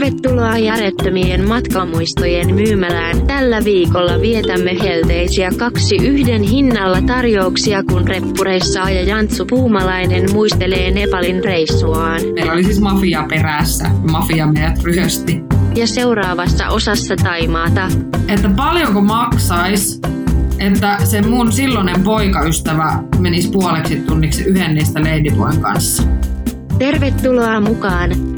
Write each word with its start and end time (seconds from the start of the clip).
Tervetuloa 0.00 0.58
järjettömien 0.58 1.48
matkamuistojen 1.48 2.54
myymälään. 2.54 3.26
Tällä 3.26 3.64
viikolla 3.64 4.20
vietämme 4.20 4.78
helteisiä 4.82 5.50
kaksi 5.58 5.96
yhden 5.96 6.42
hinnalla 6.42 7.02
tarjouksia, 7.02 7.82
kun 7.82 8.08
reppureissa 8.08 8.90
ja 8.90 9.02
Jantsu 9.02 9.46
Puumalainen 9.46 10.32
muistelee 10.32 10.90
Nepalin 10.90 11.44
reissuaan. 11.44 12.20
Meillä 12.34 12.52
oli 12.52 12.64
siis 12.64 12.80
mafia 12.80 13.24
perässä. 13.28 13.90
Mafia 14.10 14.46
meidät 14.46 14.82
ryhösti. 14.82 15.40
Ja 15.76 15.86
seuraavassa 15.86 16.68
osassa 16.68 17.16
Taimaata. 17.16 17.88
Että 18.28 18.50
paljonko 18.56 19.00
maksais, 19.00 20.00
että 20.58 20.98
se 21.04 21.22
mun 21.22 21.52
silloinen 21.52 22.02
poikaystävä 22.02 23.02
menisi 23.18 23.50
puoleksi 23.50 23.96
tunniksi 23.96 24.44
yhden 24.44 24.74
niistä 24.74 25.00
Ladyboyn 25.00 25.60
kanssa. 25.60 26.02
Tervetuloa 26.78 27.60
mukaan! 27.60 28.29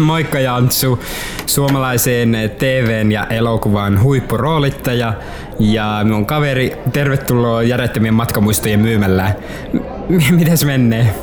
Moikka 0.06 0.40
Jantsu, 0.40 1.02
suomalaiseen 1.46 2.36
TVn 2.58 3.12
ja 3.12 3.26
elokuvan 3.26 4.02
huippuroolittaja 4.02 5.12
ja 5.58 6.00
mun 6.04 6.26
kaveri, 6.26 6.76
tervetuloa 6.92 7.62
järjettömien 7.62 8.14
matkamuistojen 8.14 8.80
myymällä. 8.80 9.34
M- 10.08 10.34
mitäs 10.34 10.64
menee? 10.64 11.14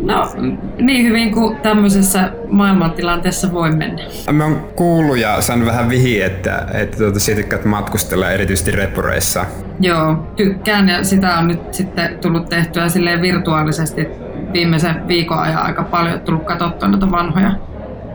No 0.00 0.32
niin 0.78 1.06
hyvin 1.06 1.32
kuin 1.32 1.56
tämmöisessä 1.56 2.32
maailmantilanteessa 2.48 3.52
voi 3.52 3.70
mennä. 3.70 4.02
Mä 4.32 4.44
oon 4.44 4.68
kuullut 4.76 5.18
ja 5.18 5.40
saanut 5.40 5.66
vähän 5.66 5.88
vihi, 5.88 6.22
että, 6.22 6.66
että 6.74 6.96
tuota, 6.96 7.20
sä 7.20 7.34
tykkäät 7.34 7.64
matkustella 7.64 8.30
erityisesti 8.30 8.70
reppureissa. 8.70 9.44
Joo, 9.80 10.26
tykkään 10.36 10.88
ja 10.88 11.04
sitä 11.04 11.38
on 11.38 11.48
nyt 11.48 11.74
sitten 11.74 12.18
tullut 12.18 12.48
tehtyä 12.48 12.88
silleen 12.88 13.22
virtuaalisesti 13.22 14.08
viimeisen 14.52 15.08
viikon 15.08 15.38
ajan 15.38 15.62
aika 15.62 15.82
paljon 15.82 16.20
tullut 16.20 16.44
katsottua 16.44 16.88
noita 16.88 17.10
vanhoja 17.10 17.52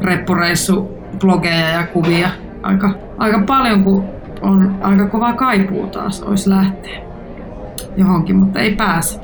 reppureissublogeja 0.02 1.70
ja 1.70 1.88
kuvia 1.88 2.30
aika, 2.64 2.92
aika 3.18 3.40
paljon, 3.48 3.84
kun 3.84 4.06
on 4.42 4.78
aika 4.82 5.08
kova 5.08 5.34
kaipuu 5.34 5.88
taas, 5.88 6.22
olisi 6.24 6.50
lähteä 6.50 7.02
johonkin, 7.98 8.36
mutta 8.36 8.60
ei 8.60 8.76
pääse. 8.76 9.20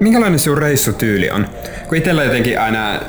Minkälainen 0.00 0.38
sun 0.38 0.58
reissutyyli 0.58 1.30
on? 1.30 1.46
Kun 1.88 1.98
itsellä 1.98 2.24
jotenkin 2.24 2.60
aina 2.60 3.00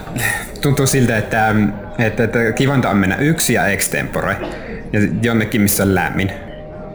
tuntuu 0.61 0.87
siltä, 0.87 1.17
että, 1.17 1.55
että, 1.99 2.23
että 2.23 2.51
kivanta 2.51 2.89
on 2.89 2.97
mennä 2.97 3.15
yksi 3.15 3.53
ja 3.53 3.67
extempore 3.67 4.37
ja 4.93 4.99
jonnekin, 5.21 5.61
missä 5.61 5.83
on 5.83 5.95
lämmin. 5.95 6.31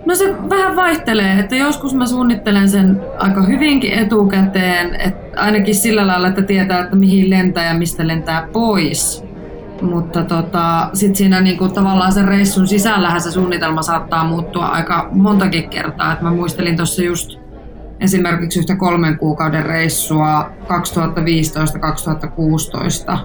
No 0.06 0.14
se 0.14 0.34
vähän 0.50 0.76
vaihtelee, 0.76 1.38
että 1.38 1.56
joskus 1.56 1.94
mä 1.94 2.06
suunnittelen 2.06 2.68
sen 2.68 3.00
aika 3.18 3.42
hyvinkin 3.42 3.92
etukäteen, 3.92 5.00
että 5.00 5.40
ainakin 5.40 5.74
sillä 5.74 6.06
lailla, 6.06 6.28
että 6.28 6.42
tietää, 6.42 6.80
että 6.80 6.96
mihin 6.96 7.30
lentää 7.30 7.68
ja 7.68 7.74
mistä 7.74 8.06
lentää 8.06 8.48
pois. 8.52 9.24
Mutta 9.82 10.24
tota, 10.24 10.90
sitten 10.92 11.16
siinä 11.16 11.40
niinku 11.40 11.68
tavallaan 11.68 12.12
sen 12.12 12.28
reissun 12.28 12.66
sisällähän 12.66 13.20
se 13.20 13.30
suunnitelma 13.30 13.82
saattaa 13.82 14.24
muuttua 14.24 14.66
aika 14.66 15.08
montakin 15.12 15.68
kertaa. 15.68 16.12
Et 16.12 16.20
mä 16.20 16.30
muistelin 16.30 16.76
tuossa 16.76 17.02
just 17.02 17.38
esimerkiksi 18.00 18.58
yhtä 18.58 18.76
kolmen 18.76 19.18
kuukauden 19.18 19.66
reissua 19.66 20.50
2015-2016 23.14 23.18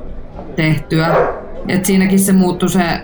tehtyä. 0.56 1.16
Et 1.68 1.86
siinäkin 1.86 2.20
se 2.20 2.34
muuttui 2.34 2.70
se 2.70 3.02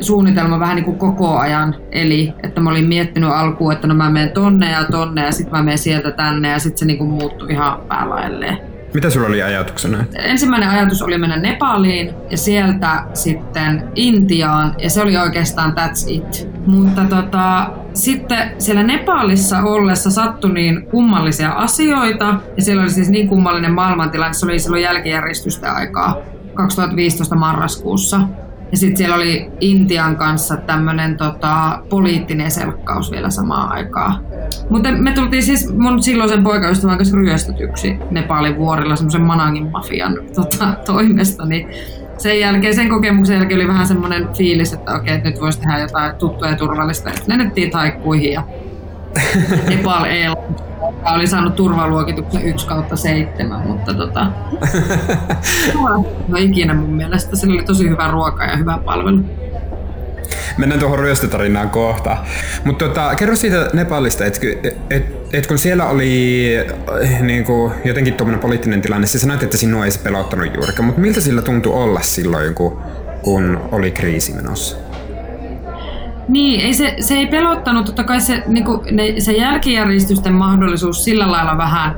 suunnitelma 0.00 0.60
vähän 0.60 0.76
niin 0.76 0.84
kuin 0.84 0.98
koko 0.98 1.38
ajan. 1.38 1.74
Eli 1.92 2.34
että 2.42 2.60
mä 2.60 2.70
olin 2.70 2.88
miettinyt 2.88 3.30
alkuun, 3.30 3.72
että 3.72 3.86
no 3.86 3.94
mä 3.94 4.10
menen 4.10 4.30
tonne 4.30 4.70
ja 4.70 4.84
tonne 4.84 5.24
ja 5.24 5.32
sitten 5.32 5.52
mä 5.58 5.62
menen 5.62 5.78
sieltä 5.78 6.10
tänne 6.10 6.48
ja 6.48 6.58
sitten 6.58 6.78
se 6.78 6.84
niin 6.84 6.98
kuin 6.98 7.10
muuttui 7.10 7.52
ihan 7.52 7.80
päälailleen. 7.88 8.75
Mitä 8.96 9.10
sulla 9.10 9.26
oli 9.26 9.42
ajatuksena? 9.42 10.04
Ensimmäinen 10.18 10.68
ajatus 10.68 11.02
oli 11.02 11.18
mennä 11.18 11.36
Nepaliin 11.36 12.14
ja 12.30 12.36
sieltä 12.36 13.04
sitten 13.14 13.88
Intiaan 13.94 14.74
ja 14.78 14.90
se 14.90 15.02
oli 15.02 15.16
oikeastaan 15.16 15.72
that's 15.72 16.10
it. 16.10 16.48
Mutta 16.66 17.04
tota, 17.04 17.70
sitten 17.94 18.50
siellä 18.58 18.82
Nepalissa 18.82 19.62
ollessa 19.62 20.10
sattui 20.10 20.52
niin 20.52 20.86
kummallisia 20.86 21.52
asioita 21.52 22.34
ja 22.56 22.62
siellä 22.62 22.82
oli 22.82 22.90
siis 22.90 23.10
niin 23.10 23.28
kummallinen 23.28 23.72
maailmantilanne, 23.72 24.34
se 24.34 24.46
oli 24.46 24.58
silloin 24.58 24.82
jälkijärjestystä 24.82 25.72
aikaa 25.72 26.16
2015 26.54 27.36
marraskuussa. 27.36 28.20
Ja 28.70 28.76
sitten 28.76 28.96
siellä 28.96 29.16
oli 29.16 29.50
Intian 29.60 30.16
kanssa 30.16 30.56
tämmöinen 30.56 31.16
tota, 31.16 31.82
poliittinen 31.88 32.50
selkkaus 32.50 33.10
vielä 33.10 33.30
samaan 33.30 33.72
aikaan. 33.72 34.25
Mutta 34.70 34.92
me 34.92 35.12
tultiin 35.12 35.42
siis 35.42 35.74
mun 35.74 36.02
silloisen 36.02 36.42
poikaystävän 36.42 36.96
kanssa 36.96 37.16
ryöstetyksi 37.16 37.98
Nepalin 38.10 38.56
vuorilla 38.56 38.96
semmoisen 38.96 39.22
Manangin 39.22 39.70
mafian 39.70 40.18
tota, 40.34 40.74
toimesta. 40.86 41.44
Niin 41.44 41.68
sen 42.18 42.40
jälkeen, 42.40 42.74
sen 42.74 42.88
kokemuksen 42.88 43.36
jälkeen 43.36 43.60
oli 43.60 43.68
vähän 43.68 43.86
semmoinen 43.86 44.28
fiilis, 44.36 44.72
että 44.72 44.94
okei, 44.94 45.14
että 45.14 45.30
nyt 45.30 45.40
voisi 45.40 45.60
tehdä 45.60 45.78
jotain 45.78 46.16
tuttua 46.16 46.48
ja 46.48 46.56
turvallista. 46.56 47.10
Että 47.10 47.22
lennettiin 47.26 47.70
taikkuihin 47.70 48.32
ja 48.32 48.42
Nepal 49.68 50.04
Airlines 50.04 50.66
oli 51.14 51.26
saanut 51.26 51.56
turvaluokituksen 51.56 52.42
1 52.42 52.66
kautta 52.66 52.96
7, 52.96 53.66
mutta 53.66 53.94
tota, 53.94 54.26
no 56.28 56.36
ikinä 56.38 56.74
mun 56.74 56.90
mielestä. 56.90 57.36
Sillä 57.36 57.54
oli 57.54 57.62
tosi 57.62 57.88
hyvä 57.88 58.08
ruoka 58.08 58.44
ja 58.44 58.56
hyvä 58.56 58.78
palvelu. 58.84 59.20
Mennään 60.56 60.80
tuohon 60.80 60.98
ryöstötarinaan 60.98 61.70
kohta. 61.70 62.16
Mutta 62.64 62.88
tota, 62.88 63.14
kerro 63.14 63.36
siitä 63.36 63.70
Nepalista, 63.72 64.24
että 64.24 64.40
et, 64.90 65.06
et 65.32 65.46
kun 65.46 65.58
siellä 65.58 65.86
oli 65.86 66.54
eh, 67.00 67.20
niin 67.20 67.44
kuin, 67.44 67.72
jotenkin 67.84 68.14
tuommoinen 68.14 68.40
poliittinen 68.40 68.82
tilanne, 68.82 69.06
sä 69.06 69.18
sanoit, 69.18 69.42
että 69.42 69.56
sinua 69.56 69.84
ei 69.84 69.90
se 69.90 70.00
pelottanut 70.00 70.54
juurikaan, 70.54 70.86
mutta 70.86 71.00
miltä 71.00 71.20
sillä 71.20 71.42
tuntui 71.42 71.72
olla 71.72 72.00
silloin, 72.00 72.54
kun, 72.54 72.78
kun 73.22 73.68
oli 73.72 73.90
kriisi 73.90 74.32
menossa? 74.32 74.76
Niin, 76.28 76.60
ei 76.60 76.74
se, 76.74 76.96
se 77.00 77.14
ei 77.14 77.26
pelottanut. 77.26 77.86
Totta 77.86 78.04
kai 78.04 78.20
se, 78.20 78.42
niin 78.46 78.64
kuin, 78.64 78.80
ne, 78.90 79.14
se 79.18 79.32
jälkijärjestysten 79.32 80.32
mahdollisuus 80.32 81.04
sillä 81.04 81.32
lailla 81.32 81.58
vähän, 81.58 81.96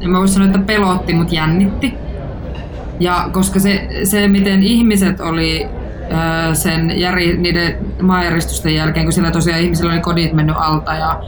en 0.00 0.10
mä 0.10 0.18
voi 0.18 0.28
sanoa, 0.28 0.46
että 0.46 0.58
pelotti, 0.58 1.14
mutta 1.14 1.34
jännitti. 1.34 1.94
Ja 3.00 3.28
koska 3.32 3.60
se, 3.60 3.88
se 4.04 4.28
miten 4.28 4.62
ihmiset 4.62 5.20
oli 5.20 5.66
sen 6.52 7.00
järi, 7.00 7.36
niiden 7.36 7.78
maanjäristysten 8.02 8.74
jälkeen, 8.74 9.06
kun 9.06 9.12
siellä 9.12 9.30
tosiaan 9.30 9.60
ihmisillä 9.60 9.92
oli 9.92 10.00
kodit 10.00 10.32
mennyt 10.32 10.56
alta 10.58 10.94
ja 10.94 11.20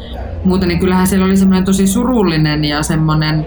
muuta, 0.45 0.67
niin 0.67 0.78
kyllähän 0.78 1.06
siellä 1.06 1.27
oli 1.27 1.37
semmoinen 1.37 1.65
tosi 1.65 1.87
surullinen 1.87 2.65
ja 2.65 2.83
semmoinen 2.83 3.47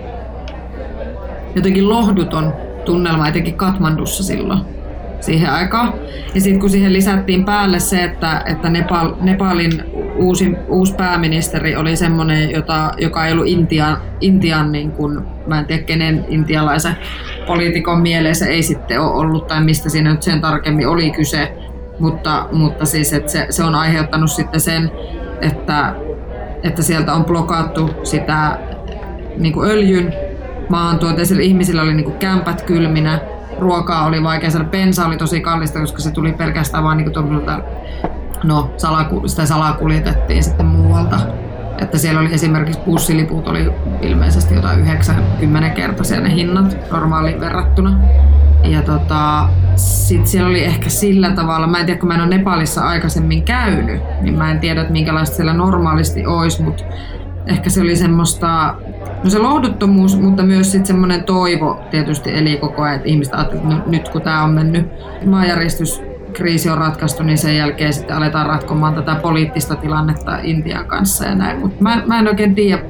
jotenkin 1.56 1.90
lohduton 1.90 2.53
tunnelma, 2.86 3.28
etenkin 3.28 3.58
Katmandussa 3.58 4.24
silloin 4.24 4.77
siihen 5.19 5.50
aikaan. 5.50 5.94
Ja 6.35 6.41
sitten 6.41 6.59
kun 6.59 6.69
siihen 6.69 6.94
lisättiin 6.94 7.45
päälle 7.45 7.79
se, 7.79 8.03
että, 8.03 8.44
että 8.45 8.69
Nepal, 8.69 9.13
Nepalin 9.22 9.83
uusi, 10.16 10.55
uusi 10.67 10.95
pääministeri 10.95 11.75
oli 11.75 11.95
semmoinen, 11.95 12.51
jota, 12.51 12.91
joka 12.97 13.25
ei 13.25 13.31
ollut 13.31 13.47
Intian, 13.47 13.97
Intian 14.22 14.72
niin 14.72 14.91
kuin, 14.91 15.19
mä 15.47 15.59
en 15.59 15.66
tiedä 15.66 15.83
kenen 15.83 16.25
intialaisen 16.28 16.95
poliitikon 17.47 18.01
mieleen 18.01 18.35
se 18.35 18.45
ei 18.45 18.63
sitten 18.63 19.01
ole 19.01 19.11
ollut 19.11 19.47
tai 19.47 19.63
mistä 19.63 19.89
siinä 19.89 20.11
nyt 20.11 20.23
sen 20.23 20.41
tarkemmin 20.41 20.88
oli 20.88 21.11
kyse. 21.11 21.57
Mutta, 21.99 22.47
mutta 22.51 22.85
siis, 22.85 23.13
että 23.13 23.31
se, 23.31 23.47
se 23.49 23.63
on 23.63 23.75
aiheuttanut 23.75 24.31
sitten 24.31 24.59
sen, 24.59 24.91
että, 25.41 25.95
että 26.63 26.81
sieltä 26.81 27.13
on 27.13 27.25
blokattu 27.25 27.89
sitä 28.03 28.59
niin 29.38 29.53
kuin 29.53 29.69
öljyn 29.72 30.13
maantuote. 30.69 31.22
ihmisillä 31.41 31.81
oli 31.81 31.94
niin 31.94 32.05
kuin 32.05 32.17
kämpät 32.17 32.61
kylminä, 32.61 33.19
ruokaa 33.59 34.06
oli 34.06 34.23
vaikea 34.23 34.51
saada, 34.51 34.66
bensa 34.66 35.06
oli 35.06 35.18
tosi 35.18 35.41
kallista, 35.41 35.79
koska 35.79 36.01
se 36.01 36.12
tuli 36.12 36.34
pelkästään 36.34 36.84
vaan 36.84 36.97
niin 36.97 37.12
tuommoiselta, 37.12 37.59
no 38.44 38.72
salaku, 38.78 39.28
sitä 39.28 39.45
salakuljetettiin 39.45 40.44
sitten 40.44 40.66
muualta. 40.66 41.19
Että 41.81 41.97
siellä 41.97 42.22
oli 42.22 42.34
esimerkiksi 42.34 42.82
bussiliput 42.85 43.47
oli 43.47 43.72
ilmeisesti 44.02 44.55
jotain 44.55 44.79
90 44.79 45.70
kertaisia 45.70 46.20
ne 46.20 46.35
hinnat 46.35 46.78
normaaliin 46.91 47.40
verrattuna. 47.40 47.99
Ja 48.64 48.82
tota, 48.82 49.49
sitten 49.76 50.28
siellä 50.28 50.49
oli 50.49 50.64
ehkä 50.64 50.90
sillä 50.90 51.32
tavalla, 51.32 51.67
mä 51.67 51.79
en 51.79 51.85
tiedä 51.85 51.99
kun 51.99 52.08
mä 52.08 52.16
en 52.16 52.22
ole 52.22 52.37
Nepalissa 52.37 52.87
aikaisemmin 52.87 53.43
käynyt, 53.43 54.02
niin 54.22 54.37
mä 54.37 54.52
en 54.52 54.59
tiedä, 54.59 54.82
että 54.82 54.93
minkälaista 54.93 55.35
siellä 55.35 55.53
normaalisti 55.53 56.26
olisi, 56.26 56.61
mutta 56.64 56.84
ehkä 57.47 57.70
se 57.70 57.82
oli 57.82 57.96
semmoista, 57.96 58.76
no 59.23 59.29
se 59.29 59.40
lohduttomuus, 59.40 60.19
mutta 60.19 60.43
myös 60.43 60.72
sitten 60.72 60.85
semmoinen 60.85 61.23
toivo 61.23 61.79
tietysti 61.91 62.37
eli 62.37 62.58
koko 62.58 62.81
ajan, 62.81 62.96
että 62.96 63.08
ihmiset 63.08 63.34
ajattelivat, 63.34 63.78
että 63.78 63.90
nyt 63.90 64.09
kun 64.09 64.22
tämä 64.22 64.43
on 64.43 64.49
mennyt, 64.49 64.87
maanjäristyskriisi 65.25 66.69
on 66.69 66.78
ratkaistu, 66.78 67.23
niin 67.23 67.37
sen 67.37 67.58
jälkeen 67.58 67.93
sitten 67.93 68.17
aletaan 68.17 68.46
ratkomaan 68.46 68.93
tätä 68.93 69.16
poliittista 69.16 69.75
tilannetta 69.75 70.37
Intian 70.43 70.85
kanssa 70.85 71.25
ja 71.25 71.35
näin. 71.35 71.59
Mutta 71.59 71.84
mä, 71.84 72.03
mä 72.05 72.19
en 72.19 72.28
oikein 72.28 72.55
tiedä. 72.55 72.81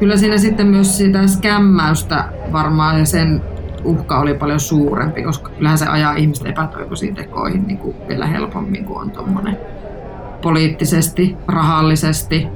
Kyllä 0.00 0.16
siinä 0.16 0.38
sitten 0.38 0.66
myös 0.66 0.98
sitä 0.98 1.26
skämmäystä 1.26 2.24
varmaan 2.52 2.98
ja 2.98 3.04
sen 3.04 3.42
uhka 3.84 4.20
oli 4.20 4.34
paljon 4.34 4.60
suurempi, 4.60 5.22
koska 5.22 5.48
kyllähän 5.48 5.78
se 5.78 5.86
ajaa 5.86 6.14
ihmistä 6.14 6.48
epätoivoisiin 6.48 7.14
tekoihin 7.14 7.66
niin 7.66 7.78
kuin 7.78 7.96
vielä 8.08 8.26
helpommin 8.26 8.84
kuin 8.84 8.98
on 8.98 9.10
tuommoinen 9.10 9.58
poliittisesti, 10.42 11.36
rahallisesti 11.48 12.48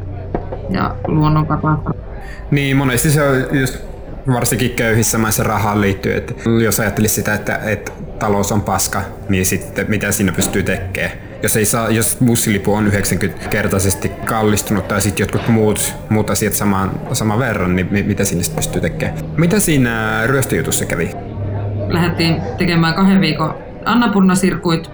ja 0.70 0.96
luonnonkatastrofi. 1.06 2.01
Niin, 2.50 2.76
monesti 2.76 3.10
se 3.10 3.22
on 3.22 3.46
just 3.52 3.78
Varsinkin 4.26 4.70
köyhissä 4.70 5.19
maissa 5.19 5.42
rahaan 5.42 5.80
liittyy, 5.80 6.16
että 6.16 6.34
jos 6.64 6.80
ajattelisi 6.80 7.14
sitä, 7.14 7.34
että, 7.34 7.56
että 7.56 7.92
talous 8.19 8.52
on 8.52 8.62
paska, 8.62 9.02
niin 9.28 9.46
sitten 9.46 9.86
mitä 9.88 10.12
siinä 10.12 10.32
pystyy 10.32 10.62
tekemään? 10.62 11.12
Jos, 11.42 11.56
ei 11.56 11.64
saa, 11.64 11.90
jos 11.90 12.16
bussilipu 12.24 12.74
on 12.74 12.86
90-kertaisesti 12.86 14.08
kallistunut 14.08 14.88
tai 14.88 15.00
sitten 15.00 15.22
jotkut 15.22 15.48
muut, 15.48 15.94
muut 16.08 16.30
asiat 16.30 16.52
samaan, 16.52 16.90
saman 17.12 17.38
verran, 17.38 17.76
niin 17.76 17.88
mitä 18.06 18.25
sinne 18.25 18.44
pystyy 18.56 18.80
tekemään? 18.80 19.18
Mitä 19.36 19.60
siinä 19.60 20.22
ryöstöjutussa 20.26 20.84
kävi? 20.84 21.10
Lähdettiin 21.88 22.42
tekemään 22.58 22.94
kahden 22.94 23.20
viikon 23.20 23.54
Annapurna-sirkuit 23.84 24.90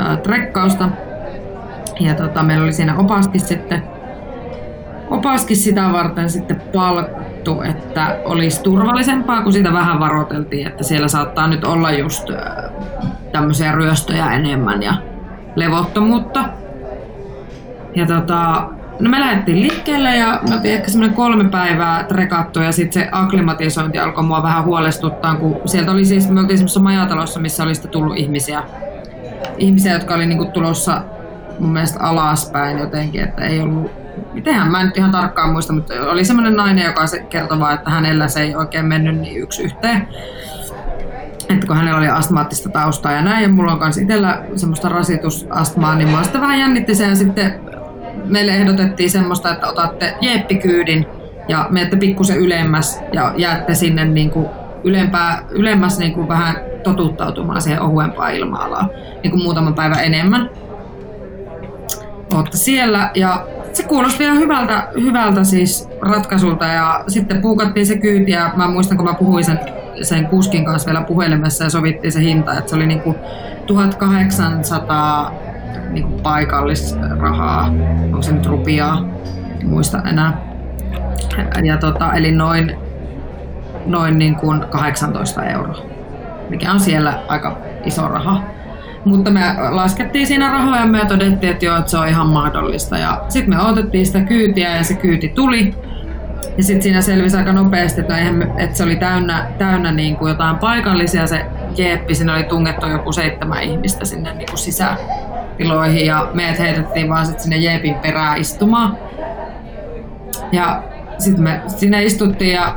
äh, 0.00 0.18
trekkausta. 0.18 0.88
Ja 2.00 2.14
tota, 2.14 2.42
meillä 2.42 2.64
oli 2.64 2.72
siinä 2.72 2.98
opaskin 2.98 3.40
sitten 3.40 3.82
opaskin 5.12 5.56
sitä 5.56 5.92
varten 5.92 6.30
sitten 6.30 6.62
palkattu, 6.72 7.62
että 7.62 8.18
olisi 8.24 8.62
turvallisempaa, 8.62 9.42
kun 9.42 9.52
sitä 9.52 9.72
vähän 9.72 10.00
varoiteltiin, 10.00 10.66
että 10.66 10.84
siellä 10.84 11.08
saattaa 11.08 11.48
nyt 11.48 11.64
olla 11.64 11.92
just 11.92 12.28
tämmöisiä 13.32 13.72
ryöstöjä 13.72 14.32
enemmän 14.32 14.82
ja 14.82 14.94
levottomuutta. 15.56 16.44
Ja 17.94 18.06
tota, 18.06 18.68
no 19.00 19.10
me 19.10 19.20
lähdettiin 19.20 19.60
liikkeelle 19.60 20.16
ja 20.16 20.40
me 20.48 20.54
oltiin 20.54 20.74
ehkä 20.74 20.90
semmoinen 20.90 21.16
kolme 21.16 21.44
päivää 21.44 22.04
trekattu 22.04 22.60
ja 22.60 22.72
sitten 22.72 23.02
se 23.02 23.08
akklimatisointi 23.12 23.98
alkoi 23.98 24.24
mua 24.24 24.42
vähän 24.42 24.64
huolestuttaa, 24.64 25.34
kun 25.34 25.60
sieltä 25.66 25.90
oli 25.90 26.04
siis, 26.04 26.30
me 26.30 26.40
oltiin 26.40 26.58
semmoisessa 26.58 26.80
majatalossa, 26.80 27.40
missä 27.40 27.62
oli 27.62 27.74
sitten 27.74 27.90
tullut 27.90 28.16
ihmisiä, 28.16 28.62
ihmisiä, 29.58 29.92
jotka 29.92 30.14
oli 30.14 30.26
niinku 30.26 30.44
tulossa 30.44 31.02
mun 31.58 31.72
mielestä 31.72 32.00
alaspäin 32.00 32.78
jotenkin, 32.78 33.22
että 33.22 33.44
ei 33.44 33.60
ollut 33.60 34.01
mitenhän 34.32 34.70
mä 34.70 34.80
en 34.80 34.86
nyt 34.86 34.96
ihan 34.96 35.12
tarkkaan 35.12 35.52
muista, 35.52 35.72
mutta 35.72 35.94
oli 35.94 36.24
semmoinen 36.24 36.56
nainen, 36.56 36.84
joka 36.84 37.02
kertoi 37.30 37.60
vaan, 37.60 37.74
että 37.74 37.90
hänellä 37.90 38.28
se 38.28 38.42
ei 38.42 38.56
oikein 38.56 38.86
mennyt 38.86 39.18
niin 39.20 39.42
yksi 39.42 39.62
yhteen. 39.62 40.08
Että 41.48 41.66
kun 41.66 41.76
hänellä 41.76 41.98
oli 41.98 42.08
astmaattista 42.08 42.68
taustaa 42.68 43.12
ja 43.12 43.22
näin, 43.22 43.42
ja 43.42 43.48
mulla 43.48 43.72
on 43.72 43.78
myös 43.78 43.98
itsellä 43.98 44.42
semmoista 44.56 44.88
rasitusastmaa, 44.88 45.94
niin 45.94 46.08
mä 46.08 46.22
sitten 46.22 46.40
vähän 46.40 46.58
jännitti 46.58 46.94
sen, 46.94 47.08
ja 47.08 47.16
sitten 47.16 47.60
meille 48.24 48.52
ehdotettiin 48.52 49.10
semmoista, 49.10 49.52
että 49.52 49.68
otatte 49.68 50.14
jeppikyydin 50.20 51.06
ja 51.48 51.66
menette 51.70 51.96
pikkusen 51.96 52.36
ylemmäs 52.36 53.00
ja 53.12 53.34
jäätte 53.36 53.74
sinne 53.74 54.04
niin 54.04 54.30
kuin 54.30 54.46
ylempää, 54.84 55.44
ylemmäs 55.50 55.98
niin 55.98 56.12
kuin 56.12 56.28
vähän 56.28 56.56
totuttautumaan 56.82 57.62
siihen 57.62 57.82
ohuempaan 57.82 58.34
ilma-alaan 58.34 58.90
niin 59.22 59.30
kuin 59.30 59.42
muutaman 59.42 59.74
päivän 59.74 60.04
enemmän. 60.04 60.50
Olette 62.34 62.56
siellä 62.56 63.10
ja 63.14 63.46
se 63.72 63.82
kuulosti 63.82 64.24
ihan 64.24 64.38
hyvältä, 64.38 64.88
hyvältä 65.00 65.44
siis 65.44 65.88
ratkaisulta 66.00 66.64
ja 66.64 67.04
sitten 67.08 67.42
puukattiin 67.42 67.86
se 67.86 67.98
kyyti 67.98 68.30
ja 68.30 68.50
mä 68.56 68.68
muistan 68.68 68.96
kun 68.96 69.06
mä 69.06 69.14
puhuin 69.14 69.44
sen, 69.44 69.60
sen 70.02 70.26
kuskin 70.26 70.64
kanssa 70.64 70.86
vielä 70.86 71.04
puhelimessa 71.04 71.64
ja 71.64 71.70
sovittiin 71.70 72.12
se 72.12 72.20
hinta, 72.20 72.58
että 72.58 72.70
se 72.70 72.76
oli 72.76 72.86
niinku 72.86 73.16
1800 73.66 75.32
niinku 75.90 76.18
paikallisrahaa, 76.22 77.66
onko 78.04 78.22
se 78.22 78.32
nyt 78.32 78.46
rupiaa, 78.46 79.08
en 79.60 79.68
muista 79.68 80.02
enää. 80.10 80.52
Ja 81.62 81.76
tota, 81.76 82.12
eli 82.12 82.32
noin, 82.32 82.76
noin 83.86 84.18
niin 84.18 84.34
kuin 84.34 84.64
18 84.70 85.44
euroa, 85.44 85.78
mikä 86.48 86.72
on 86.72 86.80
siellä 86.80 87.22
aika 87.28 87.58
iso 87.84 88.08
raha. 88.08 88.42
Mutta 89.04 89.30
me 89.30 89.40
laskettiin 89.70 90.26
siinä 90.26 90.52
rahoja 90.52 90.98
ja 90.98 91.04
todettiin, 91.04 91.52
että 91.52 91.64
joo, 91.64 91.76
että 91.76 91.90
se 91.90 91.98
on 91.98 92.08
ihan 92.08 92.26
mahdollista. 92.26 92.98
Ja 92.98 93.24
sitten 93.28 93.54
me 93.54 93.62
otettiin 93.62 94.06
sitä 94.06 94.20
kyytiä 94.20 94.76
ja 94.76 94.84
se 94.84 94.94
kyyti 94.94 95.28
tuli. 95.28 95.74
Ja 96.56 96.64
sitten 96.64 96.82
siinä 96.82 97.00
selvisi 97.00 97.36
aika 97.36 97.52
nopeasti, 97.52 98.00
että, 98.00 98.24
no 98.24 98.32
me, 98.32 98.48
että 98.56 98.76
se 98.76 98.82
oli 98.82 98.96
täynnä, 98.96 99.46
täynnä 99.58 99.92
niin 99.92 100.16
kuin 100.16 100.28
jotain 100.28 100.56
paikallisia 100.56 101.26
se 101.26 101.46
jeppi. 101.76 102.14
Siinä 102.14 102.34
oli 102.34 102.44
tungettu 102.44 102.86
joku 102.86 103.12
seitsemän 103.12 103.62
ihmistä 103.62 104.04
sinne 104.04 104.34
niin 104.34 104.48
kuin 104.48 104.58
sisätiloihin 104.58 106.06
ja 106.06 106.28
meidät 106.34 106.58
heitettiin 106.58 107.08
vaan 107.08 107.26
sit 107.26 107.40
sinne 107.40 107.56
jepin 107.56 107.94
perään 107.94 108.40
istumaan. 108.40 108.96
Ja 110.52 110.82
sitten 111.18 111.44
me 111.44 111.60
sinne 111.66 112.04
istuttiin 112.04 112.54
ja 112.54 112.74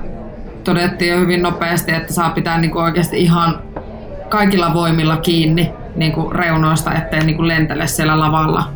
todettiin 0.64 1.12
jo 1.12 1.20
hyvin 1.20 1.42
nopeasti, 1.42 1.92
että 1.92 2.14
saa 2.14 2.30
pitää 2.30 2.58
niin 2.58 2.72
kuin 2.72 2.84
oikeasti 2.84 3.24
ihan 3.24 3.62
kaikilla 4.30 4.74
voimilla 4.74 5.18
kiinni 5.18 5.74
niin 5.96 6.12
kuin 6.12 6.32
reunoista, 6.32 6.94
ettei 6.94 7.26
niin 7.26 7.36
kuin 7.36 7.48
lentele 7.48 7.88
siellä 7.88 8.20
lavalla 8.20 8.74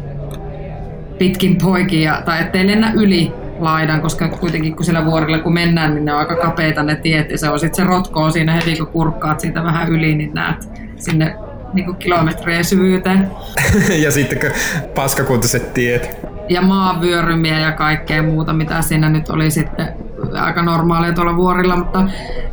pitkin 1.20 1.58
poikia, 1.58 2.22
tai 2.26 2.42
ettei 2.42 2.68
lennä 2.68 2.92
yli 2.96 3.34
laidan, 3.60 4.02
koska 4.02 4.30
kuitenkin 4.30 4.76
kun 4.76 4.86
siellä 4.86 5.06
vuorilla 5.06 5.40
kun 5.40 5.54
mennään, 5.54 5.96
niin 5.96 6.06
ne 6.06 6.14
on 6.14 6.20
aika 6.20 6.36
kapeita 6.36 6.84
ne 6.84 6.96
tiet, 6.96 7.32
ja 7.32 7.38
se 7.38 7.50
on 7.50 7.60
sitten 7.60 7.86
se 7.86 7.90
rotkoo 7.90 8.32
siinä 8.32 8.54
heti, 8.54 8.76
kun 8.76 8.88
kurkkaat 8.88 9.40
siitä 9.40 9.64
vähän 9.64 9.90
yli, 9.90 10.16
niin 10.16 10.34
näet 10.34 10.70
sinne 10.96 11.36
niin 11.74 11.86
kuin 11.86 11.98
kilometrien 11.98 12.66
syvyyteen. 12.66 13.32
ja 14.04 14.12
sitten 14.12 14.52
paskakuntoiset 14.96 15.74
tiet. 15.74 16.18
Ja 16.50 16.62
maavyörymiä 16.62 17.60
ja 17.60 17.72
kaikkea 17.72 18.24
muuta, 18.24 18.54
mitä 18.54 18.82
siinä 18.82 19.10
nyt 19.10 19.30
oli 19.30 19.52
sitten 19.52 19.88
aika 20.42 20.62
normaalia 20.62 21.14
tuolla 21.14 21.36
vuorilla, 21.36 21.76
mutta 21.76 22.08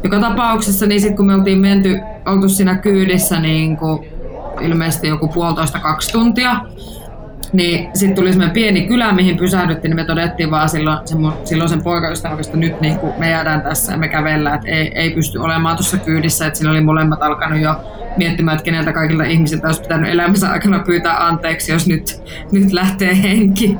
joka 0.05 0.21
tapauksessa, 0.21 0.87
niin 0.87 1.01
sitten 1.01 1.17
kun 1.17 1.27
me 1.27 1.35
oltiin 1.35 1.59
menty, 1.59 2.01
oltu 2.27 2.49
siinä 2.49 2.79
kyydissä 2.79 3.41
niin 3.41 3.77
kuin 3.77 4.09
ilmeisesti 4.61 5.09
joku 5.09 5.29
puolitoista 5.29 5.79
kaksi 5.79 6.13
tuntia. 6.13 6.61
Niin 7.53 7.89
sitten 7.95 8.15
tuli 8.15 8.29
semmoinen 8.29 8.55
pieni 8.55 8.87
kylä, 8.87 9.13
mihin 9.13 9.37
pysähdyttiin, 9.37 9.91
niin 9.91 9.97
me 9.97 10.05
todettiin 10.05 10.51
vaan 10.51 10.69
silloin, 10.69 10.99
se 11.05 11.17
mun, 11.17 11.33
silloin 11.45 11.71
sen 11.71 11.83
poikaystävän 11.83 12.41
että 12.41 12.57
nyt 12.57 12.81
niin 12.81 12.99
kuin 12.99 13.13
me 13.19 13.31
jäädään 13.31 13.63
tässä 13.63 13.93
ja 13.93 13.99
me 13.99 14.09
kävellään, 14.09 14.57
että 14.57 14.69
ei, 14.69 14.93
ei 14.95 15.11
pysty 15.11 15.39
olemaan 15.39 15.77
tuossa 15.77 15.99
kyydissä, 15.99 16.47
että 16.47 16.59
siinä 16.59 16.71
oli 16.71 16.81
molemmat 16.81 17.23
alkanut 17.23 17.61
jo 17.61 17.75
miettimään, 18.17 18.55
että 18.55 18.65
keneltä 18.65 18.93
kaikilta 18.93 19.25
ihmisiltä 19.25 19.67
olisi 19.67 19.83
pitänyt 19.83 20.11
elämänsä 20.11 20.51
aikana 20.51 20.79
pyytää 20.79 21.27
anteeksi, 21.27 21.73
jos 21.73 21.87
nyt, 21.87 22.23
nyt 22.53 22.73
lähtee 22.73 23.23
henki. 23.23 23.79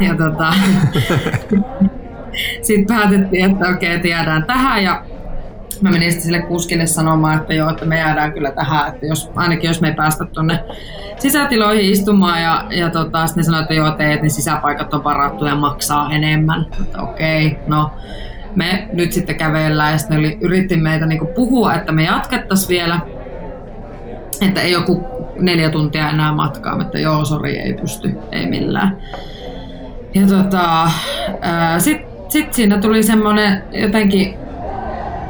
Ja 0.00 0.14
tota, 0.14 0.54
sitten 2.66 2.96
päätettiin, 2.96 3.50
että 3.50 3.68
okei, 3.68 3.96
okay, 3.96 4.10
jäädään 4.10 4.44
tähän 4.44 4.84
ja 4.84 5.02
mä 5.82 5.90
menin 5.90 6.12
sitten 6.12 6.24
sille 6.24 6.42
kuskille 6.42 6.86
sanomaan, 6.86 7.38
että 7.38 7.54
joo, 7.54 7.70
että 7.70 7.84
me 7.84 7.98
jäädään 7.98 8.32
kyllä 8.32 8.50
tähän, 8.50 8.88
että 8.88 9.06
jos, 9.06 9.30
ainakin 9.36 9.68
jos 9.68 9.80
me 9.80 9.88
ei 9.88 9.94
päästä 9.94 10.24
tuonne 10.24 10.64
sisätiloihin 11.18 11.92
istumaan 11.92 12.42
ja, 12.42 12.64
ja 12.70 12.90
tota, 12.90 13.26
sitten 13.26 13.40
ne 13.40 13.44
sanoi, 13.44 13.62
että 13.62 13.74
joo, 13.74 13.90
teet, 13.90 14.22
niin 14.22 14.30
sisäpaikat 14.30 14.94
on 14.94 15.04
varattu 15.04 15.46
ja 15.46 15.54
maksaa 15.54 16.10
enemmän. 16.12 16.66
Että 16.80 17.02
okei, 17.02 17.46
okay, 17.46 17.58
no 17.66 17.90
me 18.56 18.88
nyt 18.92 19.12
sitten 19.12 19.36
kävellään 19.36 19.92
ja 19.92 19.98
sitten 19.98 20.22
ne 20.22 20.36
yritti 20.40 20.76
meitä 20.76 21.06
niinku 21.06 21.26
puhua, 21.26 21.74
että 21.74 21.92
me 21.92 22.04
jatkettaisiin 22.04 22.68
vielä, 22.68 23.00
että 24.40 24.60
ei 24.60 24.72
joku 24.72 25.06
neljä 25.40 25.70
tuntia 25.70 26.10
enää 26.10 26.32
matkaa, 26.32 26.82
että 26.82 26.98
joo, 26.98 27.24
sori, 27.24 27.58
ei 27.58 27.72
pysty, 27.72 28.14
ei 28.32 28.46
millään. 28.46 28.96
Ja 30.14 30.26
tota, 30.26 30.90
sitten 31.78 32.08
sit 32.28 32.54
siinä 32.54 32.78
tuli 32.80 33.02
semmoinen 33.02 33.62
jotenkin 33.72 34.38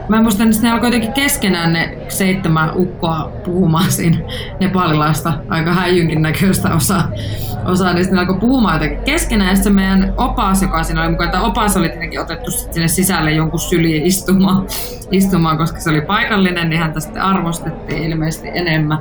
Mä 0.08 0.22
muistan, 0.22 0.50
että 0.50 0.62
ne 0.62 0.72
alkoi 0.72 0.86
jotenkin 0.86 1.12
keskenään 1.12 1.72
ne 1.72 1.98
seitsemän 2.08 2.70
ukkoa 2.76 3.32
puhumaan 3.44 3.92
siinä 3.92 4.18
nepalilaista, 4.60 5.32
aika 5.48 5.72
häijynkin 5.72 6.22
näköistä 6.22 6.74
osaa, 6.74 7.08
osaa 7.64 7.92
niin 7.92 8.06
ne 8.10 8.20
alkoi 8.20 8.40
puhumaan 8.40 8.74
jotenkin 8.74 9.04
keskenään. 9.04 9.50
Ja 9.50 9.56
sitten 9.56 9.74
meidän 9.74 10.14
opas, 10.16 10.62
joka 10.62 10.82
siinä 10.82 11.02
oli 11.02 11.10
mukana, 11.10 11.42
opas 11.42 11.76
oli 11.76 11.88
tietenkin 11.88 12.20
otettu 12.20 12.50
sinne 12.50 12.88
sisälle 12.88 13.32
jonkun 13.32 13.60
syliin 13.60 14.06
istumaan, 14.06 14.66
istumaan, 15.10 15.58
koska 15.58 15.80
se 15.80 15.90
oli 15.90 16.00
paikallinen, 16.00 16.70
niin 16.70 16.80
häntä 16.80 17.00
sitten 17.00 17.22
arvostettiin 17.22 18.02
ilmeisesti 18.02 18.48
enemmän. 18.54 18.98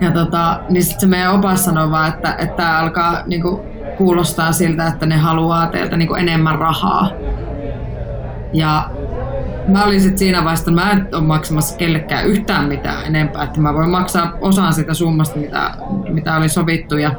Ja 0.00 0.10
tota, 0.10 0.60
niin 0.68 0.82
sitten 0.82 1.00
se 1.00 1.06
meidän 1.06 1.32
opas 1.32 1.64
sanoi 1.64 1.90
vaan, 1.90 2.08
että, 2.08 2.34
että 2.38 2.56
tämä 2.56 2.78
alkaa 2.78 3.22
niinku, 3.26 3.64
kuulostaa 3.96 4.52
siltä, 4.52 4.86
että 4.86 5.06
ne 5.06 5.16
haluaa 5.16 5.66
teiltä 5.66 5.96
niinku 5.96 6.14
enemmän 6.14 6.58
rahaa. 6.58 7.10
Ja 8.52 8.90
mä 9.68 9.84
olin 9.84 10.00
sit 10.00 10.18
siinä 10.18 10.52
että 10.58 10.70
mä 10.70 10.90
en 10.90 11.08
ole 11.12 11.22
maksamassa 11.22 11.76
kellekään 11.76 12.26
yhtään 12.26 12.68
mitään 12.68 13.06
enempää, 13.06 13.44
että 13.44 13.60
mä 13.60 13.74
voin 13.74 13.90
maksaa 13.90 14.32
osan 14.40 14.74
sitä 14.74 14.94
summasta, 14.94 15.38
mitä, 15.38 15.70
mitä 16.08 16.36
oli 16.36 16.48
sovittu 16.48 16.96
ja 16.96 17.10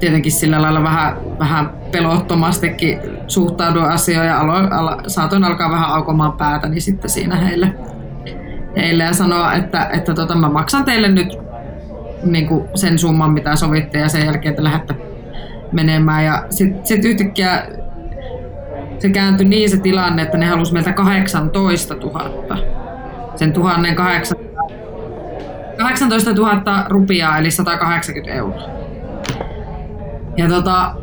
tietenkin 0.00 0.32
sillä 0.32 0.62
lailla 0.62 0.82
vähän, 0.82 1.16
vähän 1.38 1.70
pelottomastikin 1.92 2.98
suhtaudun 3.28 3.84
asioihin 3.84 4.28
ja 4.28 4.40
alo, 4.40 5.00
saatoin 5.06 5.44
alkaa 5.44 5.70
vähän 5.70 5.90
aukomaan 5.90 6.32
päätä 6.32 6.68
niin 6.68 6.82
sitten 6.82 7.10
siinä 7.10 7.36
heille, 7.36 7.74
heille 8.76 9.04
ja 9.04 9.12
sanoa, 9.12 9.54
että, 9.54 9.88
että 9.92 10.14
tota, 10.14 10.34
mä 10.34 10.48
maksan 10.48 10.84
teille 10.84 11.08
nyt 11.08 11.38
niin 12.24 12.48
kuin 12.48 12.68
sen 12.74 12.98
summan, 12.98 13.30
mitä 13.30 13.56
sovitte 13.56 13.98
ja 13.98 14.08
sen 14.08 14.26
jälkeen 14.26 14.54
te 14.54 14.64
lähdette 14.64 14.94
menemään. 15.72 16.24
Ja 16.24 16.44
sitten 16.50 16.86
sit 16.86 17.04
yhtäkkiä 17.04 17.66
se 19.02 19.08
kääntyi 19.08 19.48
niin 19.48 19.70
se 19.70 19.76
tilanne, 19.76 20.22
että 20.22 20.38
ne 20.38 20.46
halusi 20.46 20.72
meiltä 20.72 20.92
18 20.92 21.94
000. 21.94 22.56
Sen 23.36 23.52
1800, 23.52 24.68
18 25.78 26.32
000 26.32 26.84
rupiaa, 26.88 27.38
eli 27.38 27.50
180 27.50 28.34
euroa. 28.34 28.62
Ja 30.36 30.48
tota, 30.48 30.94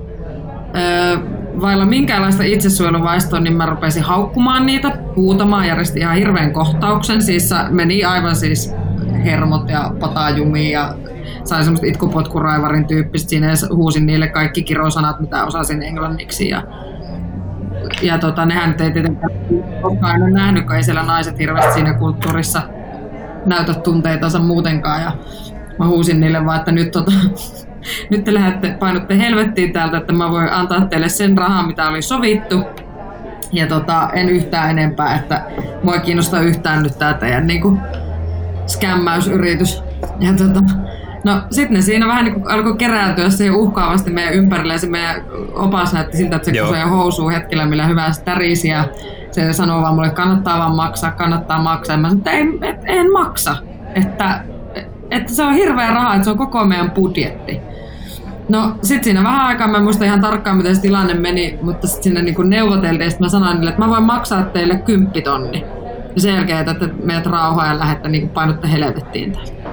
vailla 1.62 1.86
minkäänlaista 1.86 2.44
itsesuojeluvaistoa, 2.44 3.40
niin 3.40 3.56
mä 3.56 3.66
rupesin 3.66 4.04
haukkumaan 4.04 4.66
niitä, 4.66 4.98
huutamaan, 5.16 5.68
järjesti 5.68 6.00
ihan 6.00 6.16
hirveän 6.16 6.54
kohtauksen. 6.54 7.22
Siis 7.22 7.50
meni 7.70 8.04
aivan 8.04 8.36
siis 8.36 8.76
hermot 9.26 9.70
ja 9.70 9.92
patajumi 10.00 10.72
ja 10.72 10.96
sain 11.44 11.64
semmoista 11.64 11.88
itkupotkuraivarin 11.88 12.88
tyyppistä 12.88 13.30
siinä 13.30 13.54
huusin 13.76 14.06
niille 14.06 14.28
kaikki 14.28 14.64
kirosanat, 14.64 15.20
mitä 15.20 15.46
osasin 15.46 15.84
englanniksi. 15.84 16.50
Ja, 16.50 16.64
ja 18.02 18.18
tota, 18.18 18.46
nehän 18.46 18.76
ei 18.80 18.92
tietenkään 18.92 19.32
koskaan 19.82 20.22
ole 20.22 20.32
nähnyt, 20.32 20.66
kun 20.66 20.76
ei 20.76 20.84
siellä 20.84 21.04
naiset 21.04 21.40
hirveästi 21.40 21.74
siinä 21.74 21.94
kulttuurissa 21.94 22.62
näytä 23.46 23.74
tunteitansa 23.74 24.40
muutenkaan. 24.40 25.02
Ja 25.02 25.12
mä 25.80 25.88
huusin 25.88 26.20
niille 26.20 26.46
vaan, 26.46 26.60
että 26.60 26.72
nyt, 26.72 26.92
tota, 26.92 27.12
nyt 28.12 28.24
te 28.24 28.34
lähdette, 28.34 28.76
painutte 28.80 29.18
helvettiin 29.18 29.74
täältä, 29.74 29.98
että 29.98 30.14
mä 30.14 30.32
voin 30.32 30.54
antaa 30.54 30.86
teille 30.86 31.10
sen 31.10 31.38
rahaa, 31.38 31.68
mitä 31.68 31.90
oli 31.90 32.02
sovittu. 32.02 32.64
Ja 33.52 33.68
tota, 33.68 34.10
en 34.14 34.30
yhtään 34.30 34.70
enempää, 34.70 35.16
että 35.16 35.42
mua 35.84 35.94
ei 35.94 36.00
kiinnosta 36.00 36.40
yhtään 36.40 36.84
nyt 36.84 37.00
tää 37.00 37.14
teidän 37.14 37.48
niinku, 37.48 37.78
skämmäysyritys. 38.68 39.84
Ja 40.20 40.34
tota, 40.34 40.60
No 41.24 41.42
sitten 41.52 41.74
ne 41.76 41.82
siinä 41.82 42.08
vähän 42.08 42.26
niin 42.26 42.52
alkoi 42.52 42.78
kerääntyä 42.78 43.30
siihen 43.30 43.56
uhkaavasti 43.56 44.12
meidän 44.12 44.34
ympärille 44.34 44.74
ja 44.74 44.80
se 44.80 44.90
meidän 44.90 45.22
opas 45.54 45.94
näytti 45.94 46.18
siltä, 46.18 46.36
että 46.36 46.46
se 46.46 46.58
Joo. 46.58 46.68
kusee 46.68 46.84
housuu 46.84 47.30
hetkellä, 47.30 47.66
millä 47.66 47.88
hyvää 47.88 48.12
tärisi 48.26 48.68
ja 48.68 48.84
se 49.32 49.54
sanoo 49.54 49.82
vaan 49.82 49.94
mulle, 49.94 50.08
että 50.08 50.22
kannattaa 50.22 50.60
vaan 50.60 50.76
maksaa, 50.76 51.12
kannattaa 51.12 51.62
maksaa. 51.62 51.94
Ja 51.94 51.98
mä 51.98 52.10
sanoin, 52.10 52.18
että 52.18 52.32
en, 52.32 52.64
et, 52.64 52.78
en 52.86 53.12
maksa, 53.12 53.56
että, 53.96 54.44
että 55.12 55.34
se 55.34 55.44
on 55.44 55.54
hirveä 55.54 55.94
raha, 55.94 56.16
että 56.16 56.24
se 56.24 56.32
on 56.32 56.38
koko 56.38 56.66
meidän 56.66 56.92
budjetti. 56.92 57.60
No 58.50 58.76
sit 58.82 59.04
siinä 59.04 59.24
vähän 59.24 59.46
aikaa, 59.46 59.68
mä 59.68 59.78
en 59.78 59.84
muista 59.84 60.06
ihan 60.06 60.22
tarkkaan 60.22 60.58
miten 60.58 60.76
se 60.76 60.82
tilanne 60.82 61.14
meni, 61.14 61.60
mutta 61.62 61.88
sitten 61.88 62.04
sinne 62.04 62.22
niin 62.22 62.50
neuvoteltiin 62.50 63.12
ja 63.12 63.18
mä 63.20 63.30
sanoin 63.30 63.56
niille, 63.56 63.70
että 63.70 63.82
mä 63.82 63.90
voin 63.90 64.04
maksaa 64.04 64.44
teille 64.44 64.78
kymppitonni. 64.78 65.66
Ja 66.16 66.22
sen 66.22 66.36
jälkeen, 66.36 66.70
että 66.70 66.90
meidät 67.04 67.26
rauhaa 67.26 67.68
ja 67.68 67.80
lähette 67.80 68.10
niin 68.10 68.30
painotte 68.30 68.72
helvettiin 68.72 69.32
täältä. 69.32 69.69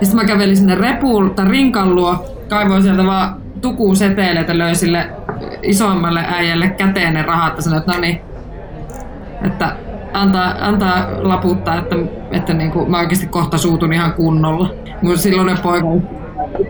Ja 0.00 0.06
sitten 0.06 0.20
mä 0.20 0.24
kävelin 0.24 0.56
sinne 0.56 0.74
repuun 0.74 1.34
tai 1.34 1.48
rinkan 1.48 1.94
luo, 1.94 2.24
kaivoin 2.48 2.82
sieltä 2.82 3.04
vaan 3.04 3.36
tukuun 3.60 3.96
seteileitä, 3.96 4.58
löi 4.58 4.74
sille 4.74 5.10
isommalle 5.62 6.24
äijälle 6.28 6.68
käteen 6.68 7.14
ne 7.14 7.22
rahat 7.22 7.56
ja 7.56 7.62
sanoin, 7.62 7.80
että 7.80 7.92
no 7.92 8.00
niin, 8.00 8.20
että 9.44 9.76
antaa, 10.12 10.54
antaa 10.60 11.06
laputtaa, 11.18 11.78
että, 11.78 11.96
että 12.30 12.54
niin 12.54 12.70
kuin, 12.70 12.90
mä 12.90 12.98
oikeasti 12.98 13.26
kohta 13.26 13.58
suutun 13.58 13.92
ihan 13.92 14.12
kunnolla. 14.12 14.70
Mun 15.02 15.18
silloinen 15.18 15.58
poika 15.58 15.86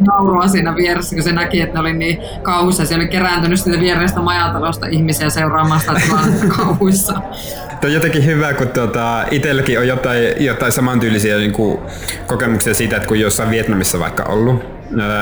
naurua 0.00 0.48
siinä 0.48 0.76
vieressä, 0.76 1.16
kun 1.16 1.22
se 1.22 1.32
näki, 1.32 1.60
että 1.60 1.74
ne 1.74 1.80
oli 1.80 1.92
niin 1.92 2.18
kauhuissa. 2.42 2.86
Se 2.86 2.94
oli 2.94 3.08
kerääntynyt 3.08 3.60
siitä 3.60 3.80
vierestä 3.80 4.20
majatalosta 4.20 4.86
ihmisiä 4.86 5.30
seuraamaan 5.30 5.80
sitä 5.80 5.94
tilannetta 5.94 6.46
kauhuissa. 6.56 7.12
Tuo 7.80 7.88
on 7.88 7.92
jotenkin 7.92 8.26
hyvä, 8.26 8.52
kun 8.52 8.68
tuota, 8.68 9.24
itselläkin 9.30 9.78
on 9.78 9.88
jotain, 9.88 10.44
jotain 10.44 10.72
samantyylisiä 10.72 11.36
niin 11.36 11.52
kuin, 11.52 11.78
kokemuksia 12.26 12.74
siitä, 12.74 12.96
että 12.96 13.08
kun 13.08 13.20
jossain 13.20 13.50
Vietnamissa 13.50 13.98
vaikka 13.98 14.22
ollut, 14.22 14.79